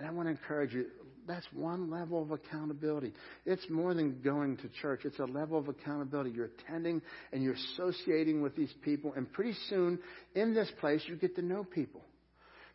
[0.00, 0.86] And I want to encourage you,
[1.28, 3.12] that's one level of accountability.
[3.44, 5.02] It's more than going to church.
[5.04, 6.30] It's a level of accountability.
[6.30, 9.12] You're attending and you're associating with these people.
[9.14, 9.98] And pretty soon,
[10.34, 12.00] in this place, you get to know people.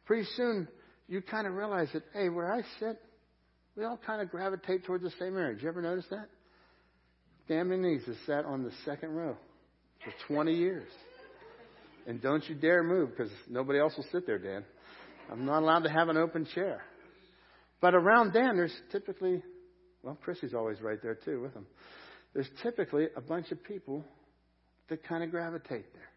[0.05, 0.67] Pretty soon,
[1.07, 3.01] you kind of realize that, hey, where I sit,
[3.75, 5.55] we all kind of gravitate towards the same area.
[5.55, 6.29] Did you ever notice that?
[7.47, 9.35] Dan Menezes has sat on the second row
[10.03, 10.91] for 20 years.
[12.05, 14.63] And don't you dare move because nobody else will sit there, Dan.
[15.31, 16.83] I'm not allowed to have an open chair.
[17.81, 19.43] But around Dan, there's typically,
[20.03, 21.65] well, Chrissy's always right there too with him.
[22.33, 24.03] There's typically a bunch of people
[24.89, 26.09] that kind of gravitate there.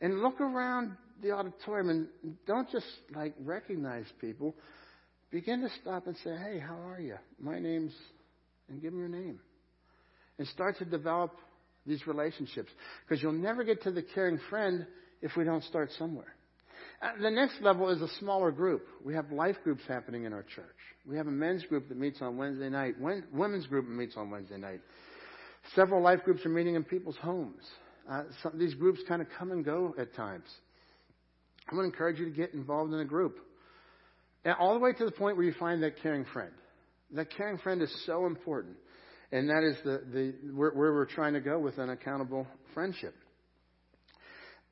[0.00, 4.54] And look around the auditorium and don't just like recognize people.
[5.30, 7.16] Begin to stop and say, hey, how are you?
[7.40, 7.92] My name's,
[8.68, 9.40] and give them your name.
[10.38, 11.36] And start to develop
[11.86, 12.70] these relationships.
[13.06, 14.86] Because you'll never get to the caring friend
[15.22, 16.33] if we don't start somewhere.
[17.04, 18.86] Uh, the next level is a smaller group.
[19.04, 20.64] We have life groups happening in our church.
[21.06, 24.56] We have a men's group that meets on Wednesday night, women's group meets on Wednesday
[24.56, 24.80] night.
[25.74, 27.62] Several life groups are meeting in people's homes.
[28.10, 30.46] Uh, some, these groups kind of come and go at times.
[31.70, 33.38] I want to encourage you to get involved in a group.
[34.46, 36.52] And all the way to the point where you find that caring friend.
[37.12, 38.76] That caring friend is so important.
[39.30, 43.14] And that is the, the where, where we're trying to go with an accountable friendship.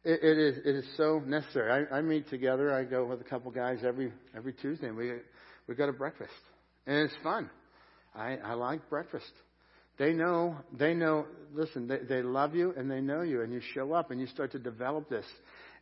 [0.05, 1.86] It, it is it is so necessary.
[1.90, 2.72] I, I meet together.
[2.72, 5.12] I go with a couple guys every every Tuesday, and we
[5.68, 6.32] we go to breakfast,
[6.86, 7.48] and it's fun.
[8.14, 9.32] I I like breakfast.
[9.98, 11.26] They know they know.
[11.55, 14.26] Listen, they they love you and they know you, and you show up and you
[14.26, 15.26] start to develop this.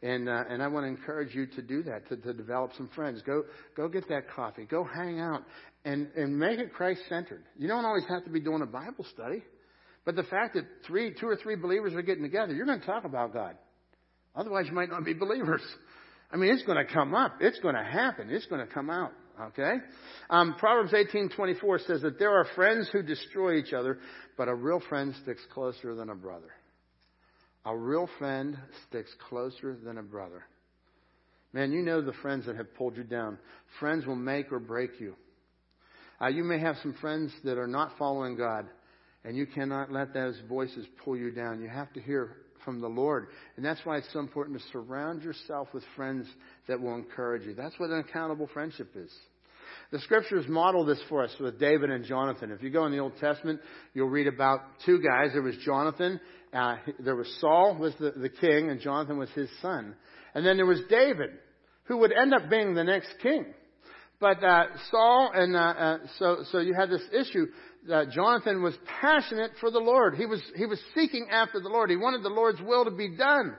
[0.03, 2.91] And uh, and I want to encourage you to do that to, to develop some
[2.95, 3.23] friends.
[3.23, 3.45] Go
[3.77, 4.65] go get that coffee.
[4.65, 5.45] Go hang out
[5.87, 7.43] and and make it Christ centered.
[7.57, 9.43] You don't always have to be doing a Bible study,
[10.05, 12.87] but the fact that three two or three believers are getting together, you're going to
[12.87, 13.57] talk about God.
[14.35, 15.63] Otherwise, you might not be believers.
[16.33, 17.37] I mean, it's going to come up.
[17.41, 18.31] It's going to happen.
[18.31, 19.13] It's going to come out.
[19.41, 19.77] Okay?
[20.29, 23.99] Um, Proverbs 18:24 says that there are friends who destroy each other,
[24.37, 26.53] but a real friend sticks closer than a brother.
[27.65, 28.57] A real friend
[28.89, 30.45] sticks closer than a brother.
[31.53, 33.39] Man, you know the friends that have pulled you down.
[33.81, 35.17] Friends will make or break you.
[36.21, 38.67] Uh, you may have some friends that are not following God,
[39.25, 41.61] and you cannot let those voices pull you down.
[41.61, 43.29] You have to hear from the Lord.
[43.57, 46.27] And that's why it's so important to surround yourself with friends
[46.69, 47.55] that will encourage you.
[47.55, 49.11] That's what an accountable friendship is.
[49.93, 52.53] The scriptures model this for us with David and Jonathan.
[52.53, 53.61] If you go in the Old Testament,
[53.95, 55.31] you'll read about two guys.
[55.33, 56.21] There was Jonathan,
[56.53, 59.95] uh, there was Saul was the, the king, and Jonathan was his son.
[60.35, 61.31] And then there was David,
[61.85, 63.47] who would end up being the next king.
[64.21, 67.47] But uh, Saul and uh, uh, so so you had this issue
[67.89, 70.15] that Jonathan was passionate for the Lord.
[70.15, 71.91] He was, he was seeking after the Lord.
[71.91, 73.55] He wanted the Lord's will to be done.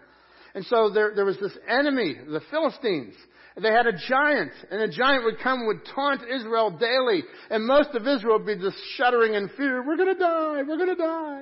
[0.53, 3.15] And so there, there was this enemy, the Philistines.
[3.61, 7.65] They had a giant, and the giant would come and would taunt Israel daily, and
[7.65, 9.85] most of Israel would be just shuddering in fear.
[9.85, 11.41] We're gonna die, we're gonna die.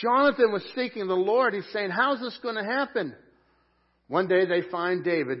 [0.00, 1.54] Jonathan was seeking the Lord.
[1.54, 3.14] He's saying, how's this gonna happen?
[4.06, 5.40] One day they find David.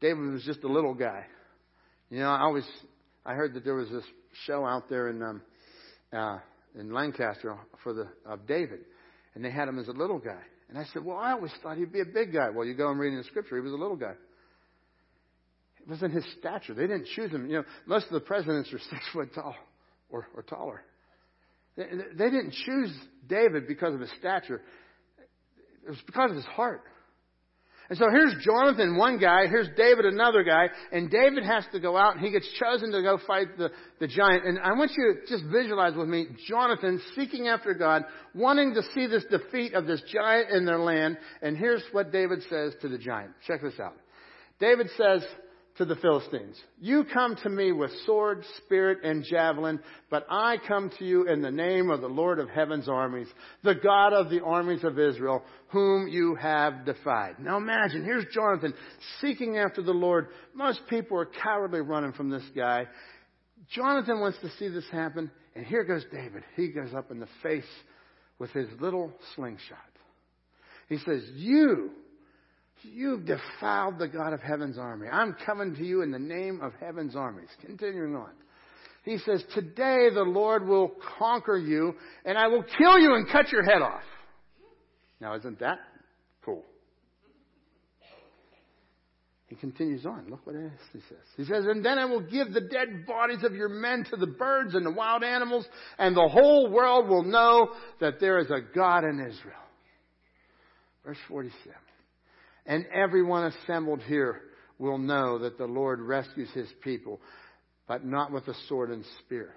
[0.00, 1.24] David was just a little guy.
[2.10, 2.66] You know, I always,
[3.24, 4.04] I heard that there was this
[4.44, 5.42] show out there in um,
[6.12, 6.38] uh,
[6.78, 8.80] in Lancaster for the of David,
[9.34, 10.40] and they had him as a little guy.
[10.68, 12.50] And I said, well, I always thought he'd be a big guy.
[12.50, 14.14] Well, you go and read in the scripture, he was a little guy.
[15.80, 16.74] It wasn't his stature.
[16.74, 17.48] They didn't choose him.
[17.48, 19.54] You know, most of the presidents are six foot tall
[20.10, 20.82] or, or taller.
[21.76, 21.84] They,
[22.16, 22.92] they didn't choose
[23.28, 24.62] David because of his stature.
[25.84, 26.82] It was because of his heart.
[27.88, 31.96] And so here's Jonathan, one guy, here's David, another guy, and David has to go
[31.96, 33.70] out and he gets chosen to go fight the,
[34.00, 34.44] the giant.
[34.44, 38.82] And I want you to just visualize with me Jonathan seeking after God, wanting to
[38.94, 41.16] see this defeat of this giant in their land.
[41.42, 43.32] And here's what David says to the giant.
[43.46, 43.94] Check this out.
[44.58, 45.24] David says,
[45.78, 46.56] to the Philistines.
[46.80, 51.42] You come to me with sword, spirit, and javelin, but I come to you in
[51.42, 53.28] the name of the Lord of heaven's armies,
[53.62, 57.36] the God of the armies of Israel, whom you have defied.
[57.38, 58.72] Now imagine, here's Jonathan
[59.20, 60.28] seeking after the Lord.
[60.54, 62.86] Most people are cowardly running from this guy.
[63.74, 66.42] Jonathan wants to see this happen, and here goes David.
[66.56, 67.64] He goes up in the face
[68.38, 69.78] with his little slingshot.
[70.88, 71.90] He says, You
[72.92, 75.08] You've defiled the God of heaven's army.
[75.08, 77.48] I'm coming to you in the name of heaven's armies.
[77.64, 78.30] Continuing on.
[79.04, 83.52] He says, Today the Lord will conquer you, and I will kill you and cut
[83.52, 84.02] your head off.
[85.20, 85.78] Now, isn't that
[86.44, 86.64] cool?
[89.48, 90.26] He continues on.
[90.28, 91.18] Look what else he says.
[91.36, 94.26] He says, And then I will give the dead bodies of your men to the
[94.26, 95.64] birds and the wild animals,
[95.98, 97.70] and the whole world will know
[98.00, 99.54] that there is a God in Israel.
[101.04, 101.54] Verse 47.
[102.66, 104.42] And everyone assembled here
[104.78, 107.20] will know that the Lord rescues his people,
[107.86, 109.50] but not with a sword and spear.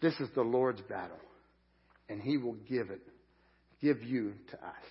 [0.00, 1.18] This is the Lord's battle,
[2.08, 3.00] and he will give it,
[3.80, 4.84] give you to us.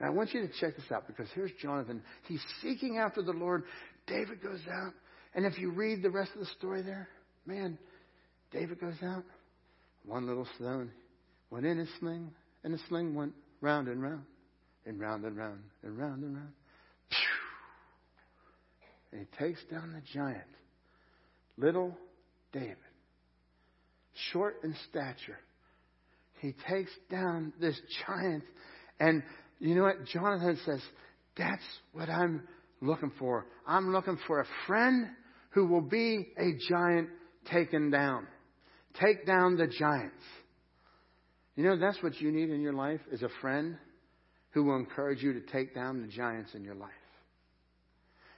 [0.00, 2.02] Now I want you to check this out because here's Jonathan.
[2.26, 3.64] He's seeking after the Lord.
[4.06, 4.92] David goes out,
[5.34, 7.08] and if you read the rest of the story there,
[7.44, 7.76] man,
[8.52, 9.24] David goes out.
[10.06, 10.90] One little stone
[11.50, 12.30] went in his sling,
[12.64, 14.22] and the sling went round and round
[14.86, 16.52] and round and round and round and round.
[19.12, 20.44] And he takes down the giant,
[21.56, 21.96] little
[22.52, 22.76] David,
[24.32, 25.38] short in stature.
[26.40, 28.44] He takes down this giant,
[29.00, 29.22] and
[29.58, 30.04] you know what?
[30.06, 30.80] Jonathan says,
[31.36, 31.62] That's
[31.92, 32.46] what I'm
[32.80, 33.46] looking for.
[33.66, 35.08] I'm looking for a friend
[35.50, 37.08] who will be a giant
[37.50, 38.26] taken down.
[39.00, 40.22] Take down the giants.
[41.56, 43.76] You know, that's what you need in your life is a friend
[44.50, 46.90] who will encourage you to take down the giants in your life.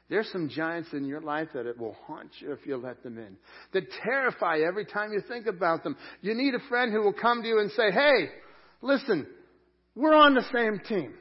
[0.09, 3.17] There's some giants in your life that it will haunt you if you let them
[3.17, 3.37] in.
[3.73, 5.97] That terrify you every time you think about them.
[6.21, 8.29] You need a friend who will come to you and say, hey,
[8.83, 9.29] listen,
[9.95, 11.15] we're on the same team.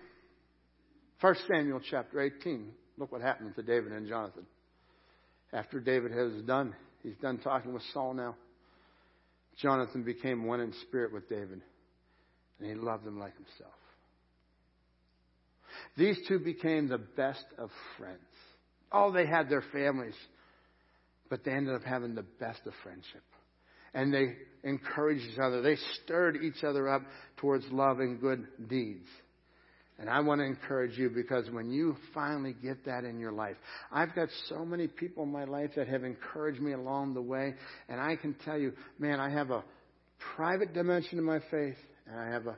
[1.22, 2.72] 1 Samuel chapter 18.
[2.98, 4.48] Look what happened to David and Jonathan.
[5.54, 8.36] After David has done, he's done talking with Saul now.
[9.62, 11.62] Jonathan became one in spirit with David,
[12.60, 13.74] and he loved him like himself.
[16.00, 18.20] These two became the best of friends.
[18.90, 20.16] Oh, they had their families,
[21.30, 23.22] but they ended up having the best of friendship.
[23.94, 25.62] And they encouraged each other.
[25.62, 27.02] They stirred each other up
[27.36, 29.08] towards love and good deeds.
[30.00, 33.58] And I want to encourage you because when you finally get that in your life,
[33.92, 37.56] I've got so many people in my life that have encouraged me along the way.
[37.90, 39.66] And I can tell you, man, I have a
[40.38, 41.78] private dimension to my faith
[42.08, 42.56] and I have a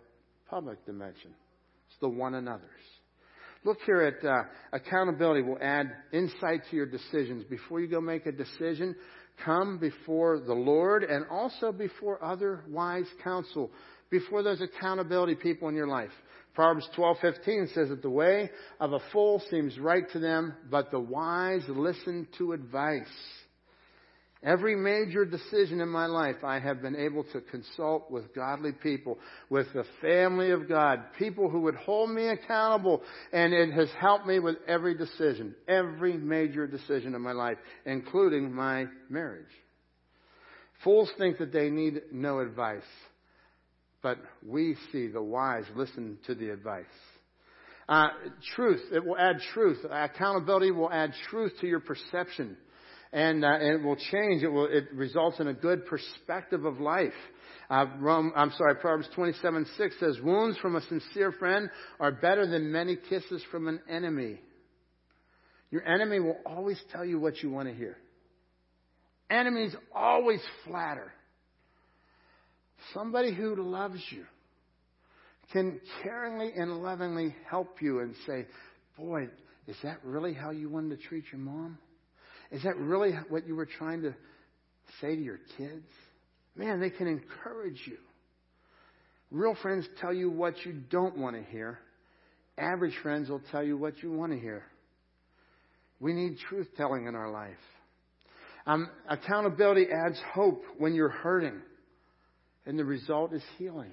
[0.48, 1.32] public dimension.
[1.90, 2.70] It's the one another's.
[3.64, 4.44] Look here at uh,
[4.74, 7.44] accountability will add insight to your decisions.
[7.44, 8.96] Before you go make a decision,
[9.46, 13.72] come before the Lord and also before other wise counsel,
[14.10, 16.12] before those accountability people in your life.
[16.56, 18.50] Proverbs 12:15 says that the way
[18.80, 23.08] of a fool seems right to them, but the wise listen to advice.
[24.44, 29.20] Every major decision in my life, I have been able to consult with godly people,
[29.52, 34.26] with the family of God, people who would hold me accountable, and it has helped
[34.26, 39.46] me with every decision, every major decision in my life, including my marriage.
[40.84, 42.82] Fools think that they need no advice,
[44.02, 46.86] but we see the wise listen to the advice.
[47.88, 48.08] Uh,
[48.56, 49.86] truth, it will add truth.
[49.88, 52.58] Accountability will add truth to your perception
[53.14, 54.44] and, uh, and it will change.
[54.44, 57.14] It will, it results in a good perspective of life.
[57.70, 62.46] Uh, Rome, I'm sorry, Proverbs 27, 6 says, wounds from a sincere friend are better
[62.46, 64.40] than many kisses from an enemy.
[65.72, 67.98] Your enemy will always tell you what you want to hear.
[69.30, 71.14] Enemies always flatter.
[72.94, 74.26] Somebody who loves you
[75.54, 78.46] can caringly and lovingly help you and say,
[78.98, 79.30] boy,
[79.68, 81.78] is that really how you wanted to treat your mom?
[82.52, 84.14] Is that really what you were trying to
[85.00, 85.88] say to your kids?
[86.56, 87.98] Man, they can encourage you.
[89.32, 91.80] Real friends tell you what you don't want to hear.
[92.58, 94.64] Average friends will tell you what you want to hear.
[96.02, 97.54] We need truth telling in our life.
[98.68, 101.62] Um, accountability adds hope when you're hurting,
[102.66, 103.92] and the result is healing.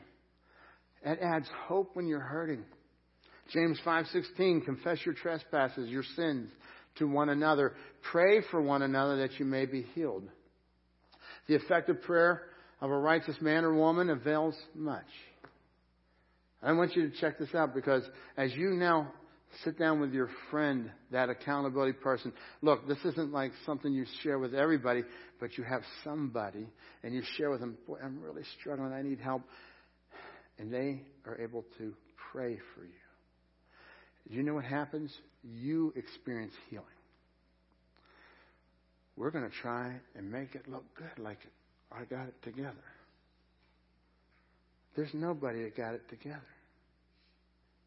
[1.04, 2.64] It adds hope when you're hurting.
[3.52, 6.50] James 5:16 confess your trespasses, your sins
[6.98, 7.74] to one another.
[8.10, 10.24] Pray for one another that you may be healed.
[11.46, 12.42] The effective prayer
[12.80, 15.06] of a righteous man or woman avails much.
[16.62, 18.02] I want you to check this out because
[18.36, 19.12] as you now
[19.64, 22.32] sit down with your friend, that accountability person,
[22.62, 25.04] look, this isn't like something you share with everybody,
[25.40, 26.66] but you have somebody
[27.02, 29.42] and you share with them, boy, I'm really struggling, I need help.
[30.58, 31.94] And they are able to
[32.32, 33.07] pray for you.
[34.28, 35.10] You know what happens?
[35.42, 36.84] You experience healing.
[39.16, 41.38] We're going to try and make it look good like
[41.90, 42.74] I got it together.
[44.94, 46.40] There's nobody that got it together.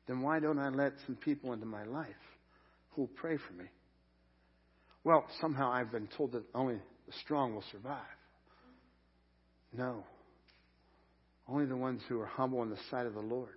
[0.07, 2.07] Then why don't I let some people into my life
[2.91, 3.65] who will pray for me?
[5.03, 8.01] Well, somehow I've been told that only the strong will survive.
[9.77, 10.03] No.
[11.47, 13.55] Only the ones who are humble in the sight of the Lord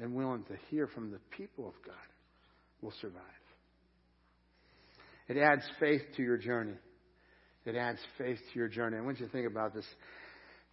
[0.00, 1.94] and willing to hear from the people of God
[2.82, 3.22] will survive.
[5.28, 6.74] It adds faith to your journey.
[7.64, 8.96] It adds faith to your journey.
[8.96, 9.86] I want you to think about this.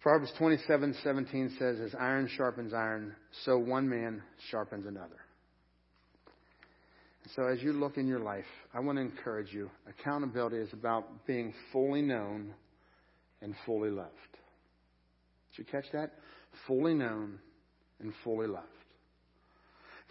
[0.00, 5.16] Proverbs 27, 17 says, As iron sharpens iron, so one man sharpens another.
[7.34, 8.44] So as you look in your life,
[8.74, 9.70] I want to encourage you.
[9.88, 12.54] Accountability is about being fully known
[13.40, 14.10] and fully loved.
[15.50, 16.12] Did you catch that?
[16.66, 17.38] Fully known
[18.00, 18.66] and fully loved.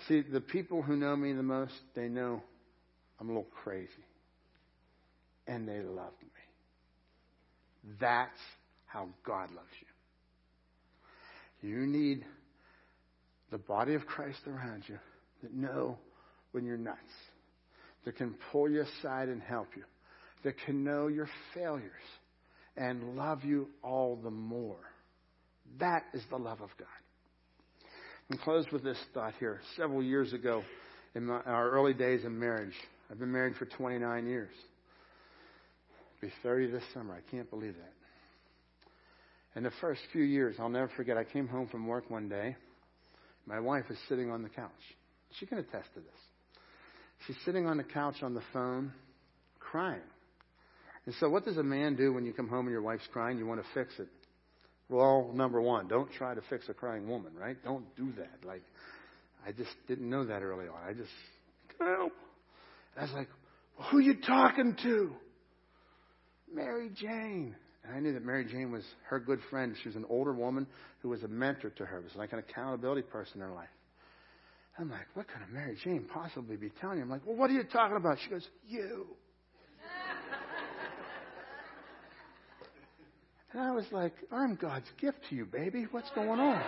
[0.07, 2.41] See, the people who know me the most, they know
[3.19, 3.89] I'm a little crazy.
[5.47, 6.29] And they love me.
[7.99, 8.39] That's
[8.85, 9.67] how God loves
[11.61, 11.69] you.
[11.69, 12.25] You need
[13.51, 14.97] the body of Christ around you
[15.41, 15.97] that know
[16.51, 16.97] when you're nuts,
[18.05, 19.83] that can pull you aside and help you,
[20.43, 21.91] that can know your failures
[22.75, 24.79] and love you all the more.
[25.79, 26.87] That is the love of God.
[28.33, 29.61] And close with this thought here.
[29.77, 30.63] Several years ago,
[31.13, 32.73] in my, our early days of marriage,
[33.11, 34.49] I've been married for 29 years.
[36.15, 37.13] I'll be 30 this summer.
[37.13, 37.93] I can't believe that.
[39.55, 42.55] In the first few years, I'll never forget, I came home from work one day.
[43.45, 44.71] My wife is sitting on the couch.
[45.39, 46.09] She can attest to this.
[47.27, 48.93] She's sitting on the couch on the phone,
[49.59, 50.01] crying.
[51.05, 53.37] And so, what does a man do when you come home and your wife's crying?
[53.37, 54.07] You want to fix it.
[54.89, 57.57] Well, number one, don't try to fix a crying woman, right?
[57.63, 58.45] Don't do that.
[58.45, 58.63] Like,
[59.45, 60.77] I just didn't know that early on.
[60.87, 61.09] I just,
[61.79, 62.13] help.
[62.95, 63.29] And I was like,
[63.77, 65.11] well, who you talking to?
[66.53, 67.55] Mary Jane.
[67.83, 69.75] And I knew that Mary Jane was her good friend.
[69.81, 70.67] She was an older woman
[71.01, 71.97] who was a mentor to her.
[71.97, 73.67] It was like an accountability person in her life.
[74.79, 77.03] I'm like, what could a Mary Jane possibly be telling you?
[77.03, 78.17] I'm like, well, what are you talking about?
[78.23, 79.07] She goes, you.
[83.53, 85.85] And I was like, I'm God's gift to you, baby.
[85.91, 86.61] What's going on?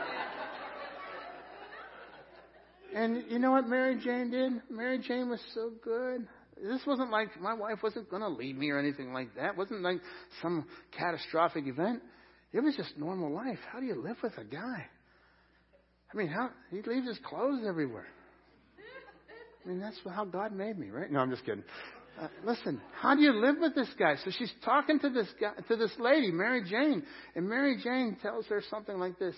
[2.95, 4.53] and you know what Mary Jane did?
[4.69, 6.27] Mary Jane was so good.
[6.61, 9.51] This wasn't like my wife wasn't going to leave me or anything like that.
[9.51, 9.99] It wasn't like
[10.41, 10.65] some
[10.97, 12.01] catastrophic event.
[12.53, 13.59] It was just normal life.
[13.71, 14.85] How do you live with a guy?
[16.13, 18.07] I mean, how he leaves his clothes everywhere.
[19.65, 21.11] I mean, that's how God made me, right?
[21.11, 21.63] No, I'm just kidding.
[22.19, 24.15] Uh, listen, how do you live with this guy?
[24.23, 27.03] So she's talking to this guy, to this lady, Mary Jane,
[27.35, 29.35] and Mary Jane tells her something like this: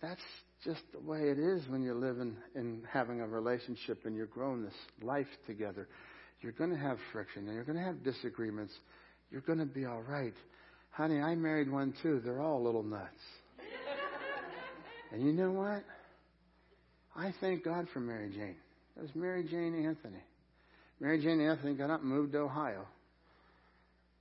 [0.00, 0.22] "That's
[0.64, 4.62] just the way it is when you're living and having a relationship and you're growing
[4.62, 5.86] this life together.
[6.40, 8.72] You're going to have friction and you're going to have disagreements.
[9.30, 10.34] You're going to be all right,
[10.90, 11.20] honey.
[11.20, 12.22] I married one too.
[12.24, 13.10] They're all little nuts."
[15.12, 15.84] And you know what?
[17.14, 18.56] I thank God for Mary Jane.
[18.96, 20.22] That was Mary Jane Anthony.
[21.00, 22.86] Mary Jane Anthony got up and moved to Ohio.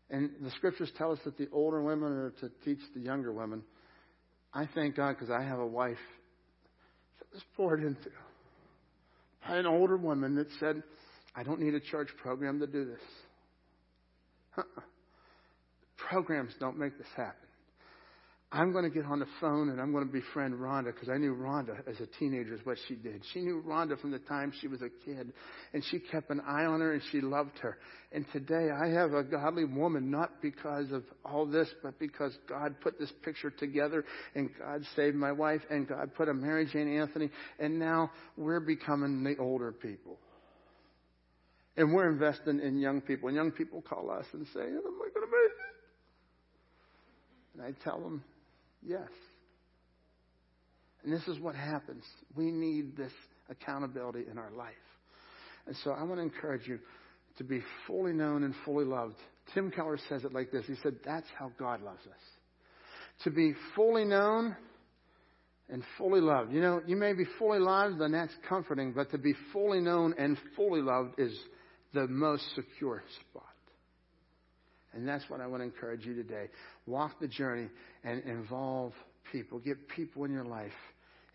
[0.10, 3.64] And the scriptures tell us that the older women are to teach the younger women.
[4.53, 5.97] I thank God because I have a wife
[7.19, 8.10] that was poured into
[9.47, 10.81] by an older woman that said,
[11.35, 14.65] I don't need a church program to do this.
[15.97, 17.47] Programs don't make this happen.
[18.51, 21.17] I'm going to get on the phone and I'm going to befriend Rhonda because I
[21.17, 23.23] knew Rhonda as a teenager is what she did.
[23.34, 25.34] She knew Rhonda from the time she was a kid
[25.73, 27.77] and she kept an eye on her and she loved her.
[28.11, 32.76] And today I have a godly woman not because of all this, but because God
[32.81, 34.05] put this picture together
[34.35, 38.61] and God saved my wife and God put a Mary Jane Anthony and now we're
[38.61, 40.17] becoming the older people.
[41.77, 43.27] And we're investing in young people.
[43.27, 45.76] And young people call us and say, Am I going to make it?
[47.55, 48.23] And I tell them,
[48.85, 49.09] Yes.
[51.03, 52.03] And this is what happens.
[52.35, 53.11] We need this
[53.49, 54.73] accountability in our life.
[55.67, 56.79] And so I want to encourage you
[57.37, 59.15] to be fully known and fully loved.
[59.53, 63.23] Tim Keller says it like this He said, That's how God loves us.
[63.23, 64.55] To be fully known
[65.69, 66.51] and fully loved.
[66.51, 70.13] You know, you may be fully loved, and that's comforting, but to be fully known
[70.17, 71.35] and fully loved is
[71.93, 73.55] the most secure spot.
[74.95, 76.47] And that's what I want to encourage you today.
[76.88, 77.67] Walk the journey
[78.03, 78.93] and involve
[79.31, 79.59] people.
[79.59, 80.72] Get people in your life.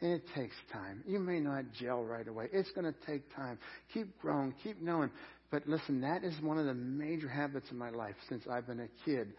[0.00, 1.04] And it takes time.
[1.06, 2.46] You may not gel right away.
[2.52, 3.58] It's going to take time.
[3.92, 4.54] Keep growing.
[4.64, 5.10] Keep knowing.
[5.50, 8.80] But listen, that is one of the major habits in my life since I've been
[8.80, 9.34] a kid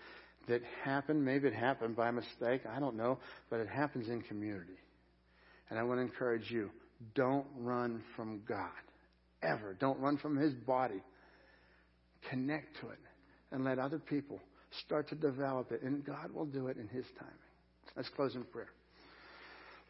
[0.48, 1.26] that happened.
[1.26, 2.61] Maybe it happened by mistake.
[2.72, 3.18] I don't know.
[3.49, 4.77] But it happens in community.
[5.72, 6.69] And I want to encourage you
[7.15, 8.69] don't run from God.
[9.41, 9.76] Ever.
[9.80, 11.02] Don't run from His body.
[12.30, 12.99] Connect to it
[13.52, 14.40] and let other people
[14.86, 17.34] start to develop it, and God will do it in His timing.
[17.95, 18.69] Let's close in prayer.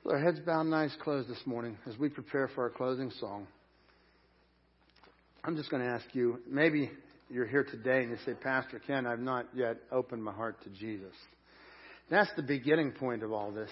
[0.04, 3.12] With our heads bowed and eyes closed this morning as we prepare for our closing
[3.20, 3.48] song.
[5.44, 6.90] I'm just going to ask you maybe
[7.30, 10.70] you're here today and you say, Pastor Ken, I've not yet opened my heart to
[10.70, 11.14] Jesus.
[12.10, 13.70] That's the beginning point of all this.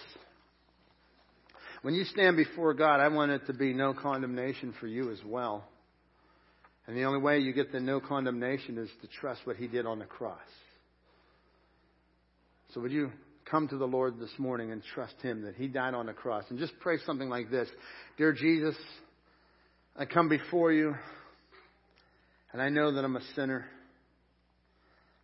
[1.81, 5.19] When you stand before God, I want it to be no condemnation for you as
[5.25, 5.63] well.
[6.89, 9.85] And the only way you get the no condemnation is to trust what He did
[9.85, 10.39] on the cross.
[12.73, 13.11] So would you
[13.45, 16.45] come to the Lord this morning and trust Him that He died on the cross?
[16.49, 17.69] And just pray something like this
[18.17, 18.73] Dear Jesus,
[19.95, 20.95] I come before you,
[22.53, 23.67] and I know that I'm a sinner.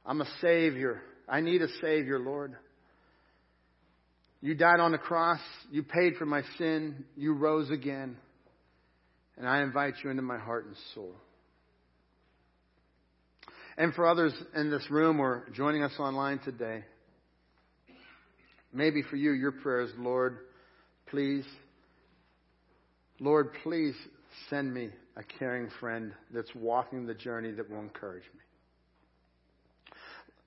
[0.06, 1.02] I'm a Savior.
[1.28, 2.56] I need a Savior, Lord.
[4.40, 5.42] You died on the cross.
[5.72, 7.06] You paid for my sin.
[7.18, 8.18] You rose again.
[9.36, 11.16] And I invite you into my heart and soul.
[13.78, 16.84] And for others in this room or joining us online today,
[18.72, 20.38] maybe for you, your prayer is, Lord,
[21.08, 21.46] please,
[23.20, 23.96] Lord, please
[24.50, 28.40] send me a caring friend that's walking the journey that will encourage me.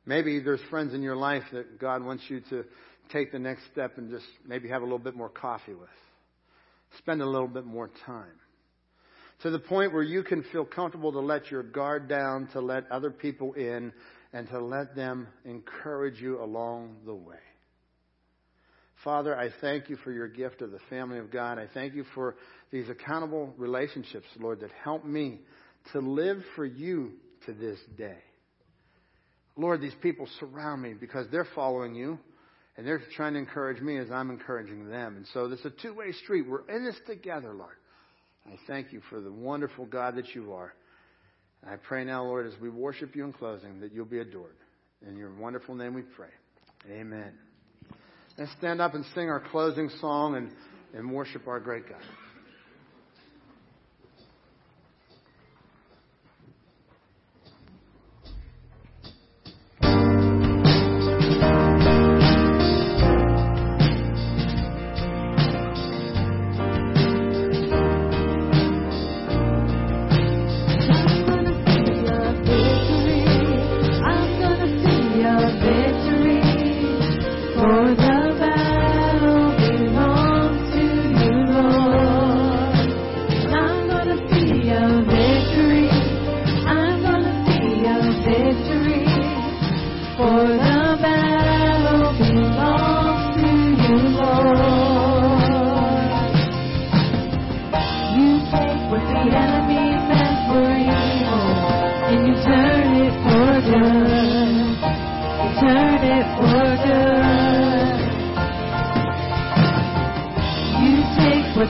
[0.07, 2.65] Maybe there's friends in your life that God wants you to
[3.13, 5.89] take the next step and just maybe have a little bit more coffee with.
[6.99, 8.25] Spend a little bit more time
[9.43, 12.91] to the point where you can feel comfortable to let your guard down, to let
[12.91, 13.93] other people in,
[14.33, 17.37] and to let them encourage you along the way.
[19.05, 21.59] Father, I thank you for your gift of the family of God.
[21.59, 22.37] I thank you for
[22.73, 25.39] these accountable relationships, Lord, that help me
[25.93, 27.13] to live for you
[27.47, 28.19] to this day.
[29.57, 32.19] Lord, these people surround me because they're following you
[32.77, 35.17] and they're trying to encourage me as I'm encouraging them.
[35.17, 36.47] And so this is a two way street.
[36.49, 37.75] We're in this together, Lord.
[38.49, 40.73] I thank you for the wonderful God that you are.
[41.63, 44.57] And I pray now, Lord, as we worship you in closing, that you'll be adored.
[45.07, 46.29] In your wonderful name we pray.
[46.91, 47.33] Amen.
[48.39, 50.51] Let's stand up and sing our closing song and,
[50.95, 52.01] and worship our great God.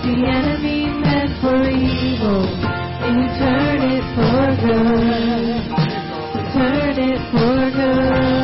[0.09, 2.47] the enemy meant for evil,
[3.39, 5.59] turn it for good.
[6.55, 8.38] Turn it for good.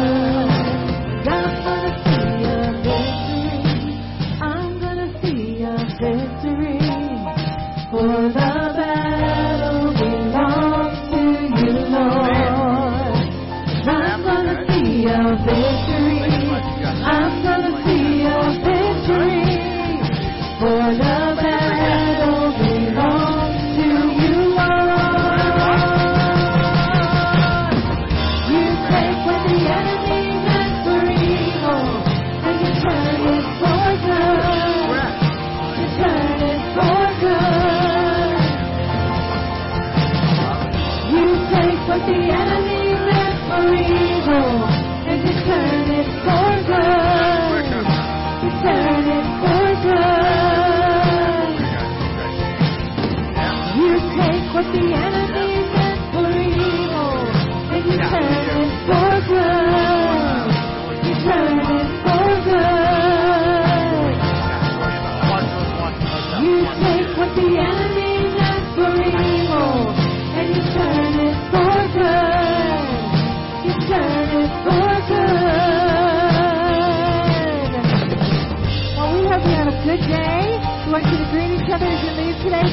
[82.55, 82.71] All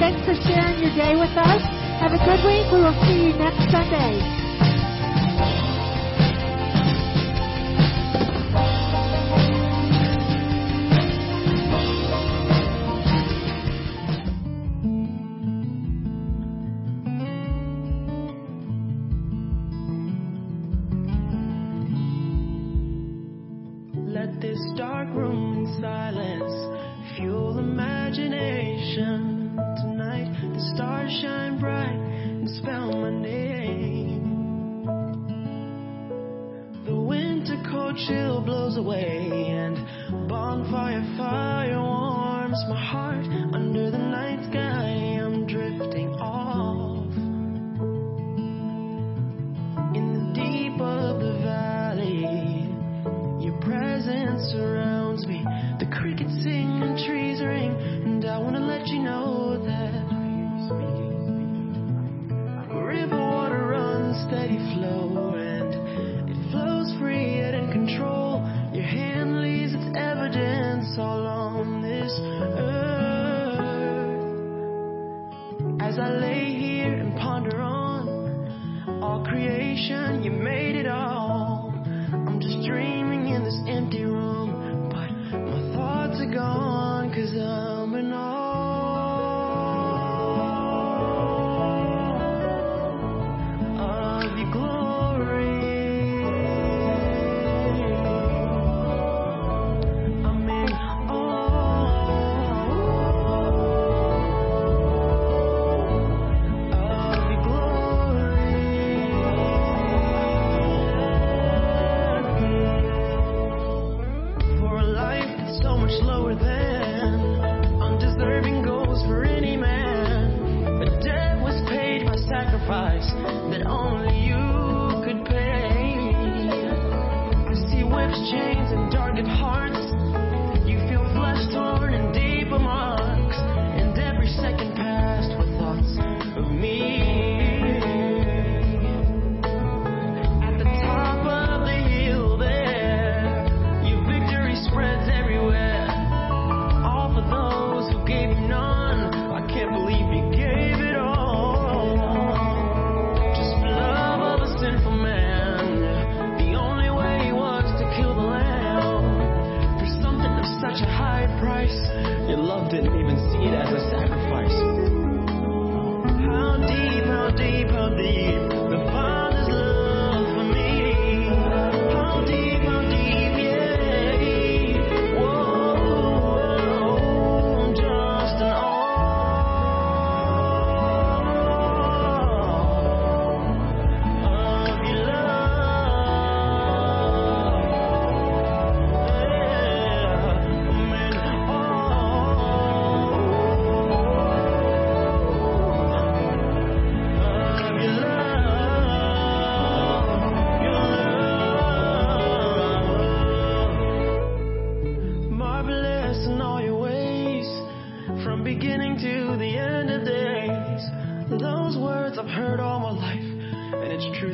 [3.14, 4.41] you next earth.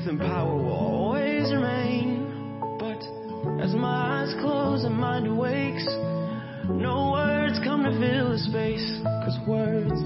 [0.07, 2.23] and power will always remain.
[2.79, 3.03] But
[3.59, 5.83] as my eyes close and mind awakes,
[6.71, 8.87] no words come to fill the space.
[9.03, 9.99] Cause words,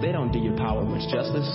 [0.00, 1.50] they don't do your power much justice.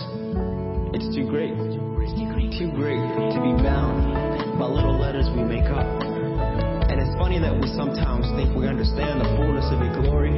[0.92, 5.88] It's too great, too great to be bound by little letters we make up.
[6.92, 10.36] And it's funny that we sometimes think we understand the fullness of your glory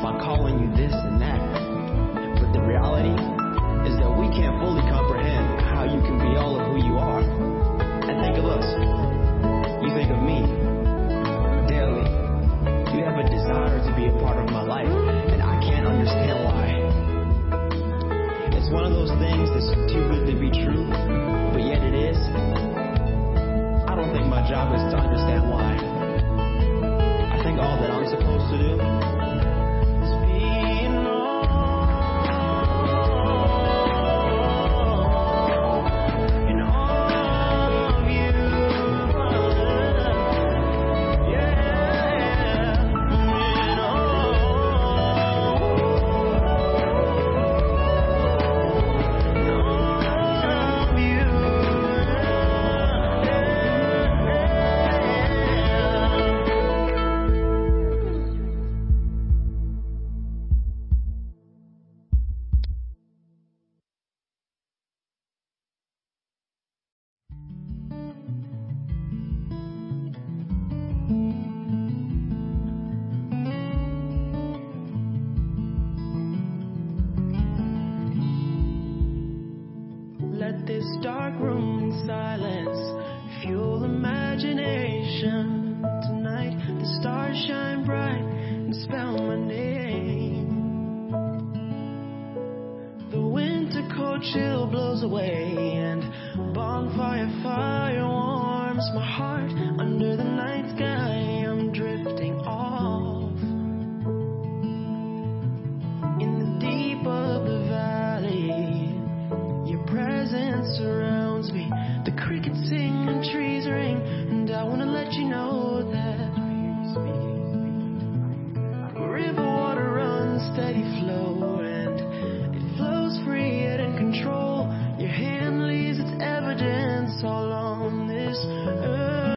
[0.00, 1.40] by calling you this and that.
[2.40, 3.12] But the reality
[3.84, 4.82] is that we can't fully